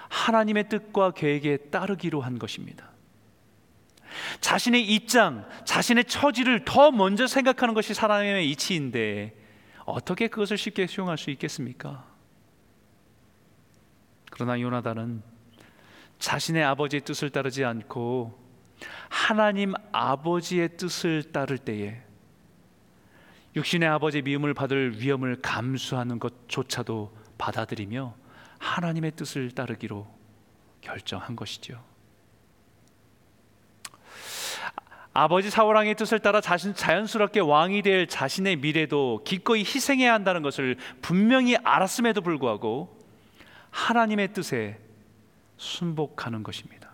하나님의 0.08 0.68
뜻과 0.68 1.12
계획에 1.12 1.56
따르기로 1.70 2.20
한 2.20 2.38
것입니다. 2.38 2.89
자신의 4.40 4.84
입장, 4.84 5.48
자신의 5.64 6.04
처지를 6.04 6.64
더 6.64 6.90
먼저 6.90 7.26
생각하는 7.26 7.74
것이 7.74 7.94
사람의 7.94 8.50
이치인데 8.50 9.36
어떻게 9.84 10.28
그것을 10.28 10.56
쉽게 10.56 10.86
수용할 10.86 11.18
수 11.18 11.30
있겠습니까? 11.30 12.06
그러나 14.30 14.60
요나단은 14.60 15.22
자신의 16.18 16.64
아버지의 16.64 17.02
뜻을 17.02 17.30
따르지 17.30 17.64
않고 17.64 18.38
하나님 19.08 19.74
아버지의 19.92 20.76
뜻을 20.76 21.32
따를 21.32 21.58
때에 21.58 22.02
육신의 23.56 23.88
아버지의 23.88 24.22
미움을 24.22 24.54
받을 24.54 25.00
위험을 25.00 25.40
감수하는 25.42 26.18
것조차도 26.18 27.16
받아들이며 27.36 28.14
하나님의 28.58 29.12
뜻을 29.12 29.50
따르기로 29.50 30.06
결정한 30.80 31.34
것이죠. 31.34 31.89
아버지 35.12 35.50
사울왕의 35.50 35.96
뜻을 35.96 36.20
따라 36.20 36.40
자신 36.40 36.74
자연스럽게 36.74 37.40
왕이 37.40 37.82
될 37.82 38.06
자신의 38.06 38.56
미래도 38.56 39.22
기꺼이 39.24 39.60
희생해야 39.60 40.14
한다는 40.14 40.42
것을 40.42 40.76
분명히 41.02 41.56
알았음에도 41.56 42.20
불구하고 42.20 42.96
하나님의 43.70 44.32
뜻에 44.32 44.78
순복하는 45.56 46.42
것입니다. 46.42 46.90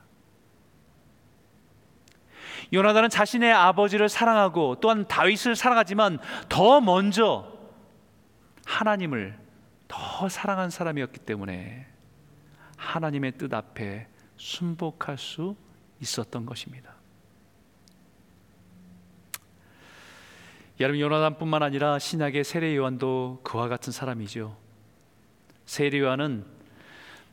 요나단은 2.72 3.10
자신의 3.10 3.52
아버지를 3.52 4.08
사랑하고 4.08 4.76
또한 4.80 5.06
다윗을 5.06 5.54
사랑하지만 5.54 6.18
더 6.48 6.80
먼저 6.80 7.52
하나님을 8.64 9.38
더 9.86 10.28
사랑한 10.28 10.70
사람이었기 10.70 11.20
때문에 11.20 11.86
하나님의 12.76 13.32
뜻 13.32 13.52
앞에 13.54 14.08
순복할 14.36 15.16
수 15.18 15.54
있었던 16.00 16.44
것입니다. 16.44 16.95
여러분 20.78 21.00
요나단뿐만 21.00 21.62
아니라 21.62 21.98
신약의 21.98 22.44
세례 22.44 22.76
요한도 22.76 23.40
그와 23.42 23.68
같은 23.68 23.92
사람이죠. 23.92 24.56
세례 25.64 26.00
요한은 26.00 26.44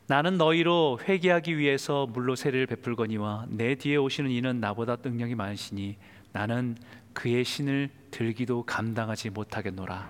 나는 0.06 0.38
너희로 0.38 1.00
회개하기 1.02 1.58
위해서 1.58 2.06
물로 2.06 2.36
세례를 2.36 2.66
베풀거니와 2.66 3.46
내 3.48 3.74
뒤에 3.74 3.96
오시는 3.96 4.30
이는 4.30 4.60
나보다 4.60 4.96
능력이 5.02 5.34
많으시니 5.34 5.96
나는 6.32 6.76
그의 7.12 7.44
신을 7.44 7.90
들기도 8.10 8.64
감당하지 8.64 9.30
못하겠노라. 9.30 10.08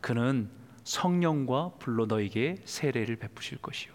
그는 0.00 0.48
성령과 0.84 1.72
불로 1.78 2.06
너에게 2.06 2.56
세례를 2.64 3.16
베푸실 3.16 3.58
것이요. 3.58 3.92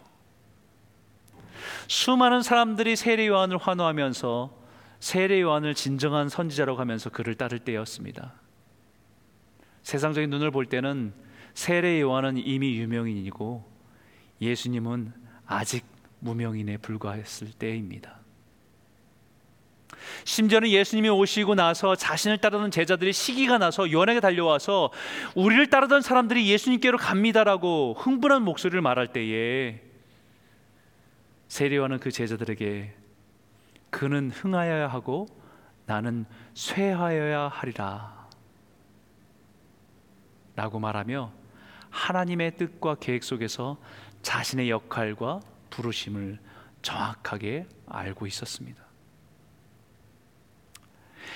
수많은 1.88 2.42
사람들이 2.42 2.98
세례 2.98 3.28
요한을 3.28 3.58
환호하면서 3.58 4.58
세례 5.00 5.42
요한을 5.42 5.74
진정한 5.74 6.28
선지자라고 6.28 6.80
하면서 6.80 7.10
그를 7.10 7.36
따를 7.36 7.60
때였습니다. 7.60 8.34
세상적인 9.88 10.30
눈을 10.30 10.52
볼 10.52 10.66
때는 10.66 11.14
세례 11.54 12.02
요한은 12.02 12.36
이미 12.36 12.78
유명인이고 12.78 13.64
예수님은 14.42 15.14
아직 15.46 15.86
무명인에 16.20 16.76
불과했을 16.76 17.54
때입니다. 17.54 18.20
심지어는 20.26 20.68
예수님이 20.68 21.08
오시고 21.08 21.56
나서 21.56 21.96
자신을 21.96 22.40
따르는 22.40 22.70
제자들이 22.70 23.14
시기가 23.14 23.60
나서 23.60 23.90
요한에게 23.90 24.20
달려와서 24.20 24.92
우리를 25.36 25.70
따르던 25.70 26.02
사람들이 26.02 26.50
예수님께로 26.50 26.98
갑니다라고 26.98 27.96
흥분한 27.98 28.42
목소리를 28.42 28.82
말할 28.82 29.14
때에 29.14 29.84
세례요한은 31.48 32.00
그 32.00 32.12
제자들에게 32.12 32.94
그는 33.90 34.32
흥하여야 34.32 34.90
하고 34.90 35.28
나는 35.86 36.26
쇠하여야 36.56 37.48
하리라 37.48 38.17
라고 40.58 40.80
말하며 40.80 41.32
하나님의 41.92 42.58
뜻과 42.58 42.96
계획 42.96 43.24
속에서 43.24 43.78
자신의 44.24 44.72
역할과 44.72 45.40
부르심을 45.70 46.40
정확하게 46.82 47.68
알고 47.86 48.26
있었습니다. 48.26 48.84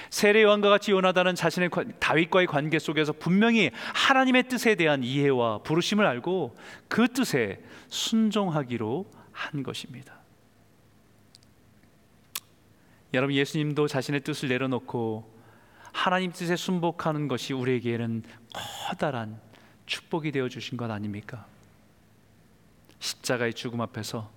세례 0.10 0.41
요한과 0.41 0.69
같이 0.69 0.91
요나단은 0.91 1.36
자신의 1.36 1.69
다윗과의 1.99 2.47
관계 2.47 2.79
속에서 2.79 3.13
분명히 3.13 3.69
하나님의 3.93 4.47
뜻에 4.47 4.73
대한 4.73 5.03
이해와 5.03 5.60
부르심을 5.60 6.05
알고 6.05 6.57
그 6.88 7.07
뜻에 7.07 7.63
순종하기로 7.89 9.05
한 9.31 9.62
것입니다. 9.62 10.19
여러분 13.13 13.36
예수님도 13.36 13.88
자신의 13.88 14.21
뜻을 14.21 14.49
내려놓고 14.49 15.40
하나님 15.91 16.32
뜻에 16.32 16.56
순복하는 16.56 17.27
것이 17.27 17.54
우리에게는 17.54 18.23
커다란 18.88 19.39
축복이 19.86 20.32
되어 20.32 20.49
주신 20.49 20.77
것 20.77 20.89
아닙니까? 20.89 21.45
십자가의 22.99 23.54
죽음 23.54 23.82
앞에서 23.82 24.30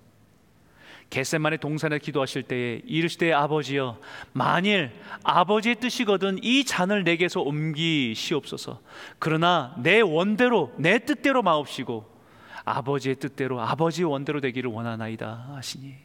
겟세만의 1.09 1.59
동산에 1.59 1.99
기도하실 1.99 2.43
때에 2.43 2.81
이르시되 2.83 3.31
아버지여 3.31 3.99
만일 4.33 4.91
아버지의 5.23 5.75
뜻이거든 5.75 6.43
이 6.43 6.65
잔을 6.65 7.03
내게서 7.03 7.41
옮기시옵소서 7.41 8.81
그러나 9.19 9.75
내 9.77 10.01
원대로 10.01 10.73
내 10.77 10.99
뜻대로 10.99 11.43
마옵시고 11.43 12.15
아버지의 12.65 13.15
뜻대로 13.17 13.61
아버지의 13.61 14.09
원대로 14.09 14.41
되기를 14.41 14.71
원하나이다 14.71 15.51
하시니 15.55 15.95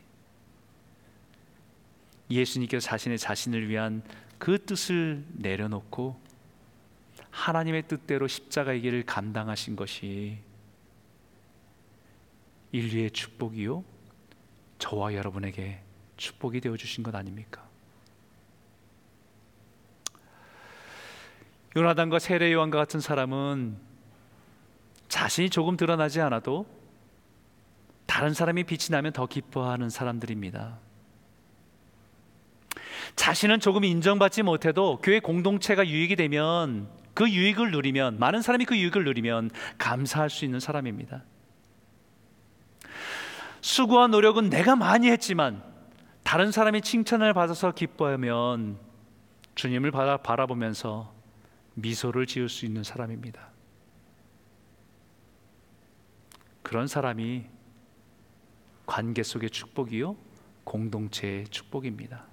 예수님께서 2.30 2.86
자신의 2.86 3.18
자신을 3.18 3.68
위한 3.68 4.02
그 4.40 4.64
뜻을 4.64 5.22
내려놓고 5.34 6.18
하나님의 7.30 7.86
뜻대로 7.86 8.26
십자가의 8.26 8.80
길을 8.80 9.04
감당하신 9.04 9.76
것이 9.76 10.38
인류의 12.72 13.10
축복이요 13.10 13.84
저와 14.78 15.14
여러분에게 15.14 15.82
축복이 16.16 16.62
되어 16.62 16.76
주신 16.78 17.04
것 17.04 17.14
아닙니까? 17.14 17.68
요나단과 21.76 22.18
세례 22.18 22.50
요한과 22.50 22.78
같은 22.78 22.98
사람은 22.98 23.76
자신이 25.08 25.50
조금 25.50 25.76
드러나지 25.76 26.20
않아도 26.22 26.66
다른 28.06 28.32
사람이 28.32 28.64
빛이 28.64 28.86
나면 28.90 29.12
더 29.12 29.26
기뻐하는 29.26 29.90
사람들입니다. 29.90 30.78
자신은 33.20 33.60
조금 33.60 33.84
인정받지 33.84 34.42
못해도 34.42 34.98
교회 35.02 35.20
공동체가 35.20 35.86
유익이 35.86 36.16
되면 36.16 36.88
그 37.12 37.28
유익을 37.28 37.70
누리면 37.70 38.18
많은 38.18 38.40
사람이 38.40 38.64
그 38.64 38.74
유익을 38.78 39.04
누리면 39.04 39.50
감사할 39.76 40.30
수 40.30 40.46
있는 40.46 40.58
사람입니다. 40.58 41.22
수고와 43.60 44.06
노력은 44.06 44.48
내가 44.48 44.74
많이 44.74 45.10
했지만 45.10 45.62
다른 46.22 46.50
사람이 46.50 46.80
칭찬을 46.80 47.34
받아서 47.34 47.72
기뻐하면 47.72 48.78
주님을 49.54 49.90
바라보면서 49.90 51.12
미소를 51.74 52.24
지을 52.24 52.48
수 52.48 52.64
있는 52.64 52.82
사람입니다. 52.82 53.50
그런 56.62 56.86
사람이 56.86 57.44
관계 58.86 59.22
속의 59.22 59.50
축복이요 59.50 60.16
공동체의 60.64 61.48
축복입니다. 61.48 62.29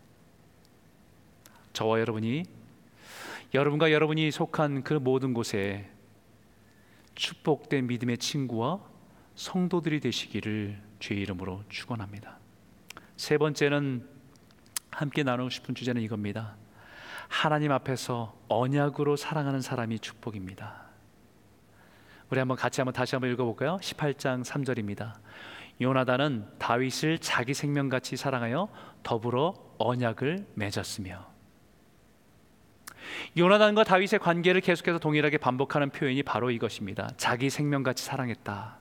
저와 1.77 1.99
여러분이 1.99 2.43
여러분과 3.53 3.91
여러분이 3.91 4.31
속한 4.31 4.81
그 4.81 4.95
모든 4.95 5.35
곳에 5.35 5.87
축복된 7.13 7.85
믿음의 7.85 8.17
친구와 8.17 8.79
성도들이 9.35 9.99
되시기를 9.99 10.81
주의 10.97 11.21
이름으로 11.21 11.61
축원합니다. 11.69 12.39
세 13.15 13.37
번째는 13.37 14.09
함께 14.89 15.21
나누고 15.21 15.51
싶은 15.51 15.75
주제는 15.75 16.01
이겁니다. 16.01 16.55
하나님 17.27 17.71
앞에서 17.71 18.35
언약으로 18.47 19.15
사랑하는 19.15 19.61
사람이 19.61 19.99
축복입니다. 19.99 20.81
우리 22.31 22.39
한번 22.39 22.57
같이 22.57 22.81
한번 22.81 22.93
다시 22.93 23.13
한번 23.13 23.31
읽어볼까요? 23.33 23.77
18장 23.83 24.43
3절입니다. 24.43 25.13
요나단은 25.79 26.57
다윗을 26.57 27.19
자기 27.19 27.53
생명같이 27.53 28.17
사랑하여 28.17 28.67
더불어 29.03 29.53
언약을 29.77 30.47
맺었으며 30.55 31.36
요나단과 33.37 33.83
다윗의 33.83 34.19
관계를 34.19 34.61
계속해서 34.61 34.99
동일하게 34.99 35.37
반복하는 35.37 35.89
표현이 35.89 36.23
바로 36.23 36.51
이것입니다. 36.51 37.09
자기 37.17 37.49
생명같이 37.49 38.03
사랑했다. 38.03 38.77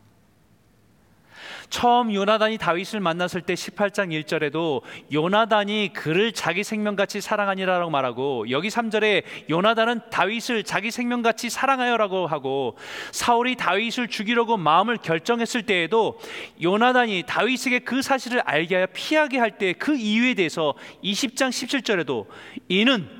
처음 1.68 2.14
요나단이 2.14 2.58
다윗을 2.58 3.00
만났을 3.00 3.40
때 3.42 3.54
18장 3.54 4.08
1절에도 4.24 4.82
요나단이 5.12 5.92
그를 5.92 6.32
자기 6.32 6.62
생명같이 6.62 7.20
사랑하니라라고 7.20 7.90
말하고 7.90 8.50
여기 8.50 8.68
3절에 8.68 9.24
요나단은 9.50 10.00
다윗을 10.10 10.62
자기 10.64 10.90
생명같이 10.90 11.50
사랑하여라고 11.50 12.26
하고 12.26 12.76
사울이 13.10 13.56
다윗을 13.56 14.08
죽이려고 14.08 14.56
마음을 14.56 14.96
결정했을 14.98 15.62
때에도 15.62 16.18
요나단이 16.62 17.24
다윗에게 17.26 17.80
그 17.80 18.00
사실을 18.02 18.40
알게 18.40 18.74
하여 18.76 18.86
피하게 18.92 19.38
할 19.38 19.58
때 19.58 19.72
그 19.72 19.96
이유에 19.96 20.34
대해서 20.34 20.74
20장 21.02 21.48
17절에도 21.48 22.26
이는 22.68 23.15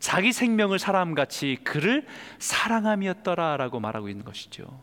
자기 0.00 0.32
생명을 0.32 0.78
사람같이 0.78 1.58
그를 1.62 2.06
사랑함이었더라라고 2.38 3.80
말하고 3.80 4.08
있는 4.08 4.24
것이죠. 4.24 4.82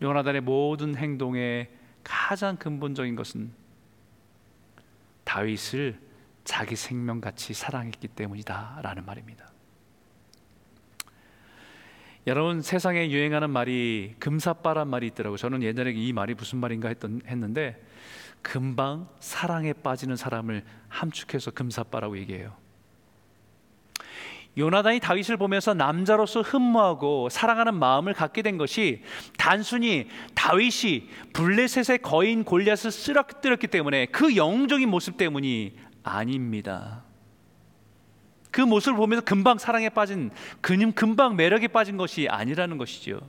요나단의 0.00 0.40
모든 0.42 0.96
행동의 0.96 1.68
가장 2.04 2.56
근본적인 2.56 3.16
것은 3.16 3.52
다윗을 5.24 6.00
자기 6.44 6.76
생명같이 6.76 7.52
사랑했기 7.52 8.08
때문이다라는 8.08 9.04
말입니다. 9.04 9.47
여러분 12.28 12.60
세상에 12.60 13.10
유행하는 13.10 13.48
말이 13.48 14.14
금사빠란 14.18 14.86
말이 14.88 15.06
있더라고요. 15.06 15.38
저는 15.38 15.62
예전에 15.62 15.92
이 15.92 16.12
말이 16.12 16.34
무슨 16.34 16.58
말인가 16.58 16.88
했던 16.88 17.22
했는데 17.26 17.82
금방 18.42 19.08
사랑에 19.18 19.72
빠지는 19.72 20.14
사람을 20.14 20.62
함축해서 20.88 21.52
금사빠라고 21.52 22.18
얘기해요. 22.18 22.52
요나단이 24.58 25.00
다윗을 25.00 25.38
보면서 25.38 25.72
남자로서 25.72 26.42
흠모하고 26.42 27.30
사랑하는 27.30 27.74
마음을 27.74 28.12
갖게 28.12 28.42
된 28.42 28.58
것이 28.58 29.02
단순히 29.38 30.08
다윗이 30.34 31.08
블레셋의 31.32 32.02
거인 32.02 32.44
골리앗을 32.44 32.90
쓰러뜨렸기 32.90 33.68
때문에 33.68 34.04
그 34.06 34.36
영적인 34.36 34.86
모습 34.86 35.16
때문이 35.16 35.78
아닙니다. 36.02 37.07
그 38.58 38.62
모습을 38.62 38.96
보면서 38.96 39.24
금방 39.24 39.56
사랑에 39.56 39.88
빠진 39.88 40.32
금방 40.60 41.36
매력에 41.36 41.68
빠진 41.68 41.96
것이 41.96 42.26
아니라는 42.28 42.76
것이죠. 42.76 43.20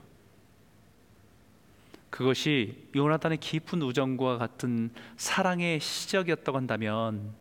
그것이 2.10 2.88
요나단의 2.96 3.38
깊은 3.38 3.80
우정과 3.80 4.38
같은 4.38 4.92
사랑의 5.16 5.78
시작이었다고 5.78 6.58
한다면 6.58 7.32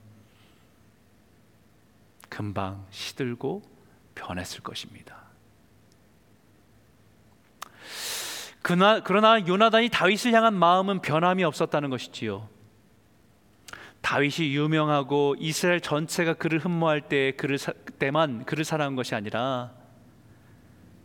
금방 2.29 2.85
시들고 2.91 3.63
변했을 4.13 4.61
것입니다. 4.61 5.23
그나, 8.61 9.01
그러나 9.01 9.47
요나단이 9.47 9.89
다윗을 9.89 10.31
향한 10.33 10.53
마음은 10.53 11.01
변함이 11.01 11.43
없었다는 11.43 11.89
것이지요. 11.89 12.47
다윗이 14.01 14.55
유명하고 14.55 15.35
이스라엘 15.39 15.81
전체가 15.81 16.33
그를 16.35 16.59
흠모할 16.59 17.01
때 17.01 17.33
그를 17.33 17.57
사, 17.57 17.73
때만 17.99 18.45
그를 18.45 18.63
사랑한 18.63 18.95
것이 18.95 19.15
아니라 19.15 19.73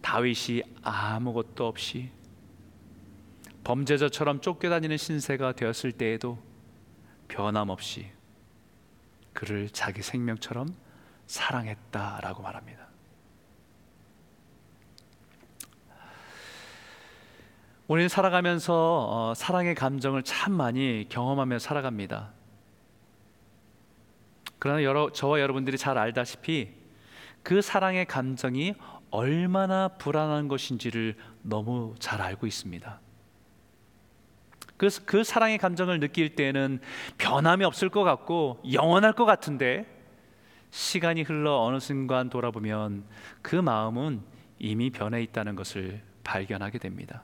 다윗이 0.00 0.62
아무것도 0.82 1.66
없이 1.66 2.10
범죄자처럼 3.64 4.40
쫓겨다니는 4.40 4.96
신세가 4.96 5.52
되었을 5.52 5.92
때에도 5.92 6.38
변함없이 7.28 8.12
그를 9.32 9.70
자기 9.70 10.02
생명처럼 10.02 10.68
사랑했다라고 11.26 12.42
말합니다. 12.42 12.84
우리는 17.88 18.08
살아가면서 18.08 19.08
어, 19.10 19.34
사랑의 19.34 19.74
감정을 19.74 20.22
참 20.22 20.52
많이 20.52 21.06
경험하며 21.08 21.58
살아갑니다. 21.58 22.33
그러나 24.58 24.82
여러, 24.82 25.10
저와 25.10 25.40
여러분들이 25.40 25.78
잘 25.78 25.98
알다시피 25.98 26.70
그 27.42 27.60
사랑의 27.60 28.06
감정이 28.06 28.74
얼마나 29.10 29.88
불안한 29.88 30.48
것인지를 30.48 31.16
너무 31.42 31.94
잘 31.98 32.20
알고 32.20 32.46
있습니다. 32.46 33.00
그, 34.76 34.88
그 35.04 35.22
사랑의 35.22 35.58
감정을 35.58 36.00
느낄 36.00 36.34
때는 36.34 36.80
변함이 37.18 37.64
없을 37.64 37.88
것 37.88 38.02
같고 38.02 38.60
영원할 38.72 39.12
것 39.12 39.24
같은데 39.24 39.86
시간이 40.70 41.22
흘러 41.22 41.60
어느 41.60 41.78
순간 41.78 42.28
돌아보면 42.28 43.04
그 43.42 43.54
마음은 43.54 44.22
이미 44.58 44.90
변해 44.90 45.22
있다는 45.22 45.54
것을 45.54 46.02
발견하게 46.24 46.78
됩니다. 46.78 47.22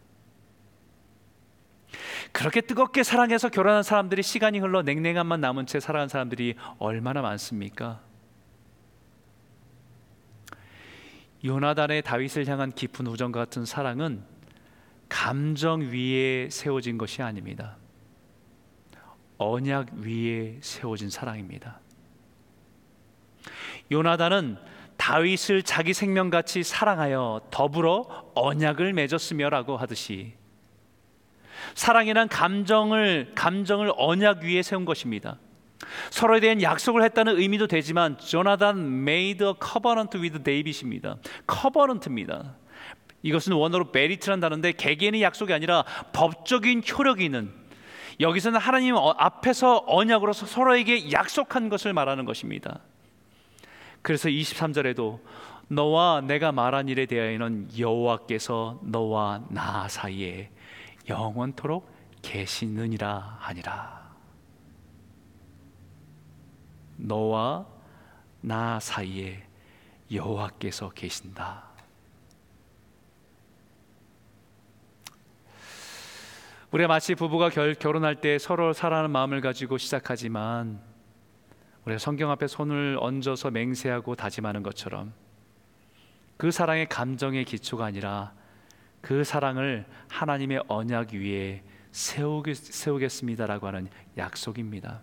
그렇게 2.32 2.60
뜨겁게 2.60 3.02
사랑해서 3.02 3.48
결혼한 3.48 3.82
사람들이 3.82 4.22
시간이 4.22 4.58
흘러 4.58 4.82
냉랭함만 4.82 5.40
남은 5.40 5.66
채 5.66 5.80
살아간 5.80 6.08
사람들이 6.08 6.54
얼마나 6.78 7.22
많습니까? 7.22 8.00
요나단의 11.44 12.02
다윗을 12.02 12.46
향한 12.48 12.70
깊은 12.70 13.06
우정과 13.06 13.40
같은 13.40 13.64
사랑은 13.64 14.22
감정 15.08 15.80
위에 15.80 16.48
세워진 16.50 16.98
것이 16.98 17.22
아닙니다. 17.22 17.76
언약 19.38 19.94
위에 19.94 20.58
세워진 20.60 21.08
사랑입니다. 21.08 21.80
요나단은 23.90 24.58
다윗을 24.98 25.62
자기 25.62 25.94
생명같이 25.94 26.62
사랑하여 26.62 27.48
더불어 27.50 28.30
언약을 28.34 28.92
맺었으며라고 28.92 29.78
하듯이 29.78 30.34
사랑이란 31.74 32.28
감정을 32.28 33.32
감정을 33.34 33.92
언약 33.96 34.42
위에 34.42 34.62
세운 34.62 34.84
것입니다. 34.84 35.38
서로에 36.10 36.40
대한 36.40 36.62
약속을 36.62 37.02
했다는 37.04 37.38
의미도 37.38 37.66
되지만 37.66 38.18
조나단 38.18 38.78
made 38.78 39.46
a 39.46 39.54
covenant 39.62 40.16
with 40.18 40.42
David입니다. 40.42 41.16
커버넌트입니다. 41.46 42.56
이것은 43.22 43.52
원어로 43.52 43.88
메리트란 43.92 44.40
단어인데 44.40 44.72
개개인의 44.72 45.22
약속이 45.22 45.52
아니라 45.52 45.84
법적인 46.12 46.82
효력이 46.90 47.24
있는 47.24 47.52
여기서는 48.18 48.58
하나님 48.58 48.96
앞에서 48.96 49.84
언약으로서 49.86 50.46
서로에게 50.46 51.10
약속한 51.12 51.68
것을 51.68 51.92
말하는 51.92 52.24
것입니다. 52.24 52.80
그래서 54.02 54.28
23절에도 54.28 55.20
너와 55.68 56.22
내가 56.22 56.52
말한 56.52 56.88
일에 56.88 57.06
대하여는 57.06 57.68
여호와께서 57.78 58.80
너와 58.82 59.44
나 59.50 59.88
사이에 59.88 60.50
영원토록 61.10 61.90
계시느니라 62.22 63.36
하니라. 63.40 64.10
너와 66.96 67.66
나 68.40 68.78
사이에 68.80 69.42
여호와께서 70.12 70.90
계신다. 70.90 71.64
우리가 76.70 76.86
마치 76.86 77.16
부부가 77.16 77.50
결, 77.50 77.74
결혼할 77.74 78.20
때 78.20 78.38
서로 78.38 78.72
사랑하는 78.72 79.10
마음을 79.10 79.40
가지고 79.40 79.76
시작하지만 79.76 80.80
우리가 81.84 81.98
성경 81.98 82.30
앞에 82.30 82.46
손을 82.46 82.96
얹어서 83.00 83.50
맹세하고 83.50 84.14
다짐하는 84.14 84.62
것처럼 84.62 85.12
그 86.36 86.52
사랑의 86.52 86.88
감정의 86.88 87.44
기초가 87.44 87.86
아니라 87.86 88.32
그 89.00 89.24
사랑을 89.24 89.86
하나님의 90.08 90.64
언약 90.68 91.12
위에 91.12 91.62
세우겠, 91.92 92.56
세우겠습니다라고 92.56 93.66
하는 93.66 93.88
약속입니다. 94.16 95.00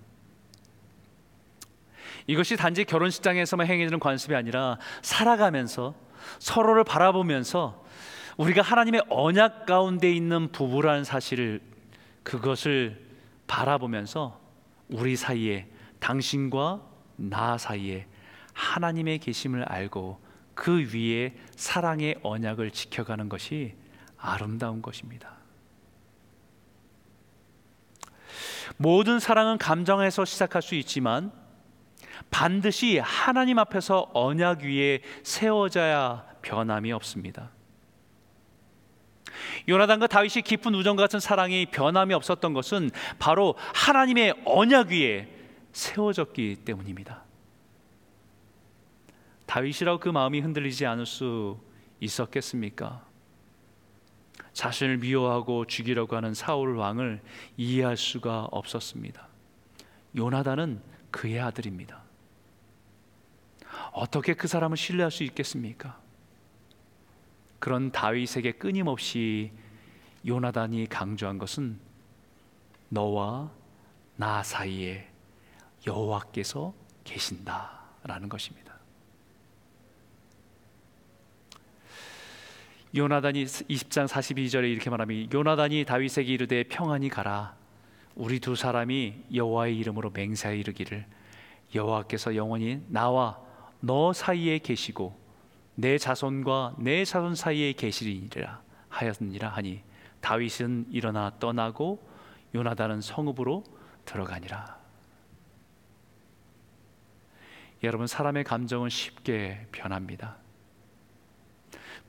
이것이 2.27 2.57
단지 2.57 2.83
결혼식장에서만 2.83 3.67
행해지는 3.67 3.99
관습이 3.99 4.35
아니라 4.35 4.77
살아가면서 5.01 5.95
서로를 6.39 6.83
바라보면서 6.83 7.85
우리가 8.37 8.61
하나님의 8.61 9.03
언약 9.09 9.65
가운데 9.65 10.11
있는 10.11 10.51
부부라는 10.51 11.03
사실을 11.03 11.61
그것을 12.23 13.05
바라보면서 13.47 14.39
우리 14.89 15.15
사이에 15.15 15.67
당신과 15.99 16.81
나 17.15 17.57
사이에 17.57 18.05
하나님의 18.53 19.19
계심을 19.19 19.63
알고 19.63 20.19
그 20.53 20.93
위에 20.93 21.35
사랑의 21.55 22.17
언약을 22.23 22.71
지켜가는 22.71 23.29
것이 23.29 23.75
아름다운 24.17 24.81
것입니다. 24.81 25.37
모든 28.77 29.19
사랑은 29.19 29.57
감정에서 29.57 30.25
시작할 30.25 30.61
수 30.61 30.75
있지만 30.75 31.31
반드시 32.29 32.99
하나님 32.99 33.59
앞에서 33.59 34.09
언약 34.13 34.61
위에 34.61 35.01
세워져야 35.23 36.25
변함이 36.41 36.91
없습니다. 36.91 37.51
요나단과 39.69 40.07
다윗이 40.07 40.43
깊은 40.43 40.73
우정 40.75 40.95
같은 40.95 41.19
사랑이 41.19 41.67
변함이 41.67 42.13
없었던 42.13 42.53
것은 42.53 42.91
바로 43.19 43.55
하나님의 43.73 44.41
언약 44.45 44.89
위에 44.89 45.27
세워졌기 45.71 46.57
때문입니다. 46.65 47.23
다윗이라고 49.45 49.99
그 49.99 50.09
마음이 50.09 50.39
흔들리지 50.39 50.85
않을 50.85 51.05
수 51.05 51.59
있었겠습니까? 51.99 53.06
자신을 54.57 54.97
미워하고 54.97 55.65
죽이려고 55.65 56.15
하는 56.15 56.33
사울 56.33 56.77
왕을 56.77 57.21
이해할 57.57 57.95
수가 57.95 58.45
없었습니다. 58.45 59.27
요나단은 60.15 60.81
그의 61.11 61.39
아들입니다. 61.39 62.01
어떻게 63.91 64.33
그 64.33 64.47
사람을 64.47 64.75
신뢰할 64.75 65.11
수 65.11 65.23
있겠습니까? 65.25 65.99
그런 67.59 67.91
다윗에게 67.91 68.53
끊임없이 68.53 69.51
요나단이 70.25 70.87
강조한 70.87 71.37
것은 71.37 71.79
너와 72.89 73.51
나 74.15 74.41
사이에 74.41 75.07
여호와께서 75.85 76.73
계신다라는 77.03 78.27
것입니다. 78.27 78.66
요나단이 82.97 83.45
20장 83.45 84.07
42절에 84.07 84.71
이렇게 84.71 84.89
말하면 84.89 85.31
요나단이 85.31 85.85
다윗에게 85.85 86.33
이르되 86.33 86.63
평안히 86.63 87.09
가라. 87.09 87.55
우리 88.15 88.39
두 88.39 88.55
사람이 88.55 89.25
여호와의 89.35 89.77
이름으로 89.77 90.09
맹세하 90.09 90.55
이르기를. 90.55 91.05
여호와께서 91.75 92.35
영원히 92.35 92.81
나와 92.87 93.39
너 93.81 94.13
사이에 94.13 94.57
계시고 94.57 95.15
내 95.75 95.99
자손과 95.99 96.77
내 96.79 97.05
자손 97.05 97.35
사이에 97.35 97.73
계시리라 97.73 98.63
하였느니라 98.89 99.49
하니 99.49 99.83
다윗은 100.21 100.87
일어나 100.89 101.31
떠나고 101.39 102.03
요나단은 102.55 103.01
성읍으로 103.01 103.63
들어가니라. 104.05 104.75
여러분 107.83 108.07
사람의 108.07 108.43
감정은 108.43 108.89
쉽게 108.89 109.67
변합니다. 109.71 110.46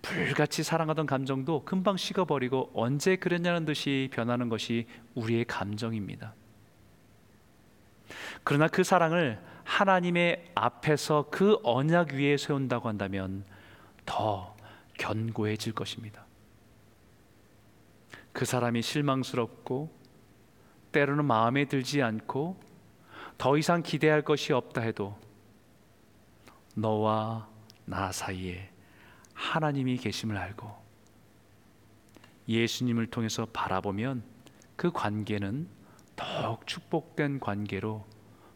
불같이 0.03 0.63
사랑하던 0.63 1.07
감정도 1.07 1.65
금방 1.65 1.97
식어버리고 1.97 2.71
언제 2.75 3.17
그랬냐는 3.17 3.65
듯이 3.65 4.09
변하는 4.13 4.49
것이 4.49 4.87
우리의 5.15 5.45
감정입니다. 5.45 6.35
그러나 8.45 8.69
그 8.69 8.85
사랑을 8.85 9.41
하나님의 9.65 10.53
앞에서 10.55 11.27
그 11.31 11.59
언약 11.63 12.13
위에 12.13 12.37
세운다고 12.37 12.89
한다면 12.89 13.45
더 14.07 14.57
견고해질 14.97 15.75
것입니다. 15.75 16.25
그 18.33 18.45
사람이 18.45 18.83
실망스럽고 18.83 19.93
때로는 20.93 21.25
마음에 21.25 21.67
들지 21.67 22.03
않고 22.03 22.59
더 23.37 23.59
이상 23.59 23.83
기대할 23.83 24.23
것이 24.23 24.53
없다 24.53 24.81
해도 24.81 25.17
너와 26.75 27.49
나 27.85 28.11
사이에 28.11 28.71
하나님이 29.39 29.99
계심을 29.99 30.37
알고 30.37 30.69
예수님을 32.49 33.07
통해서 33.07 33.47
바라보면 33.47 34.25
그 34.75 34.91
관계는 34.91 35.69
더욱 36.17 36.67
축복된 36.67 37.39
관계로 37.39 38.05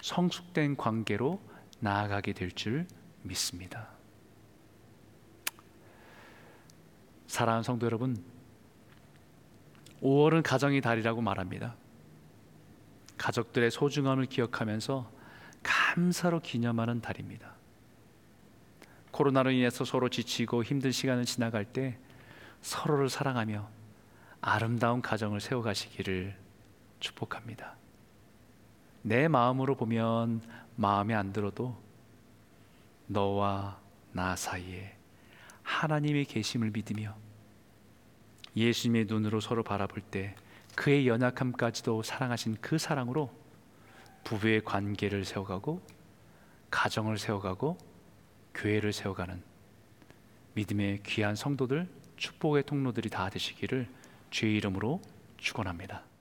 성숙된 0.00 0.76
관계로 0.76 1.40
나아가게 1.78 2.32
될 2.32 2.50
줄 2.50 2.88
믿습니다. 3.22 3.90
사랑하는 7.28 7.62
성도 7.62 7.86
여러분, 7.86 8.22
5월은 10.02 10.42
가정의 10.42 10.80
달이라고 10.80 11.20
말합니다. 11.22 11.76
가족들의 13.16 13.70
소중함을 13.70 14.26
기억하면서 14.26 15.10
감사로 15.62 16.40
기념하는 16.40 17.00
달입니다. 17.00 17.54
코로나로 19.12 19.50
인해서 19.52 19.84
서로 19.84 20.08
지치고 20.08 20.64
힘든 20.64 20.90
시간을 20.90 21.24
지나갈 21.24 21.64
때 21.64 21.98
서로를 22.62 23.08
사랑하며 23.08 23.68
아름다운 24.40 25.00
가정을 25.00 25.40
세워가시기를 25.40 26.36
축복합니다. 26.98 27.76
내 29.02 29.28
마음으로 29.28 29.76
보면 29.76 30.40
마음에 30.76 31.14
안 31.14 31.32
들어도 31.32 31.76
너와 33.06 33.78
나 34.12 34.34
사이에 34.34 34.96
하나님의 35.62 36.24
계심을 36.24 36.70
믿으며 36.70 37.14
예수님의 38.56 39.06
눈으로 39.06 39.40
서로 39.40 39.62
바라볼 39.62 40.02
때 40.02 40.34
그의 40.74 41.06
연약함까지도 41.06 42.02
사랑하신 42.02 42.58
그 42.60 42.78
사랑으로 42.78 43.30
부부의 44.24 44.64
관계를 44.64 45.24
세워가고 45.24 45.82
가정을 46.70 47.18
세워가고 47.18 47.91
교회를 48.54 48.92
세워가는 48.92 49.42
믿음의 50.54 51.02
귀한 51.04 51.34
성도들 51.34 51.88
축복의 52.16 52.64
통로들이 52.64 53.10
다 53.10 53.28
되시기를 53.30 53.88
주의 54.30 54.56
이름으로 54.56 55.00
축원합니다. 55.38 56.11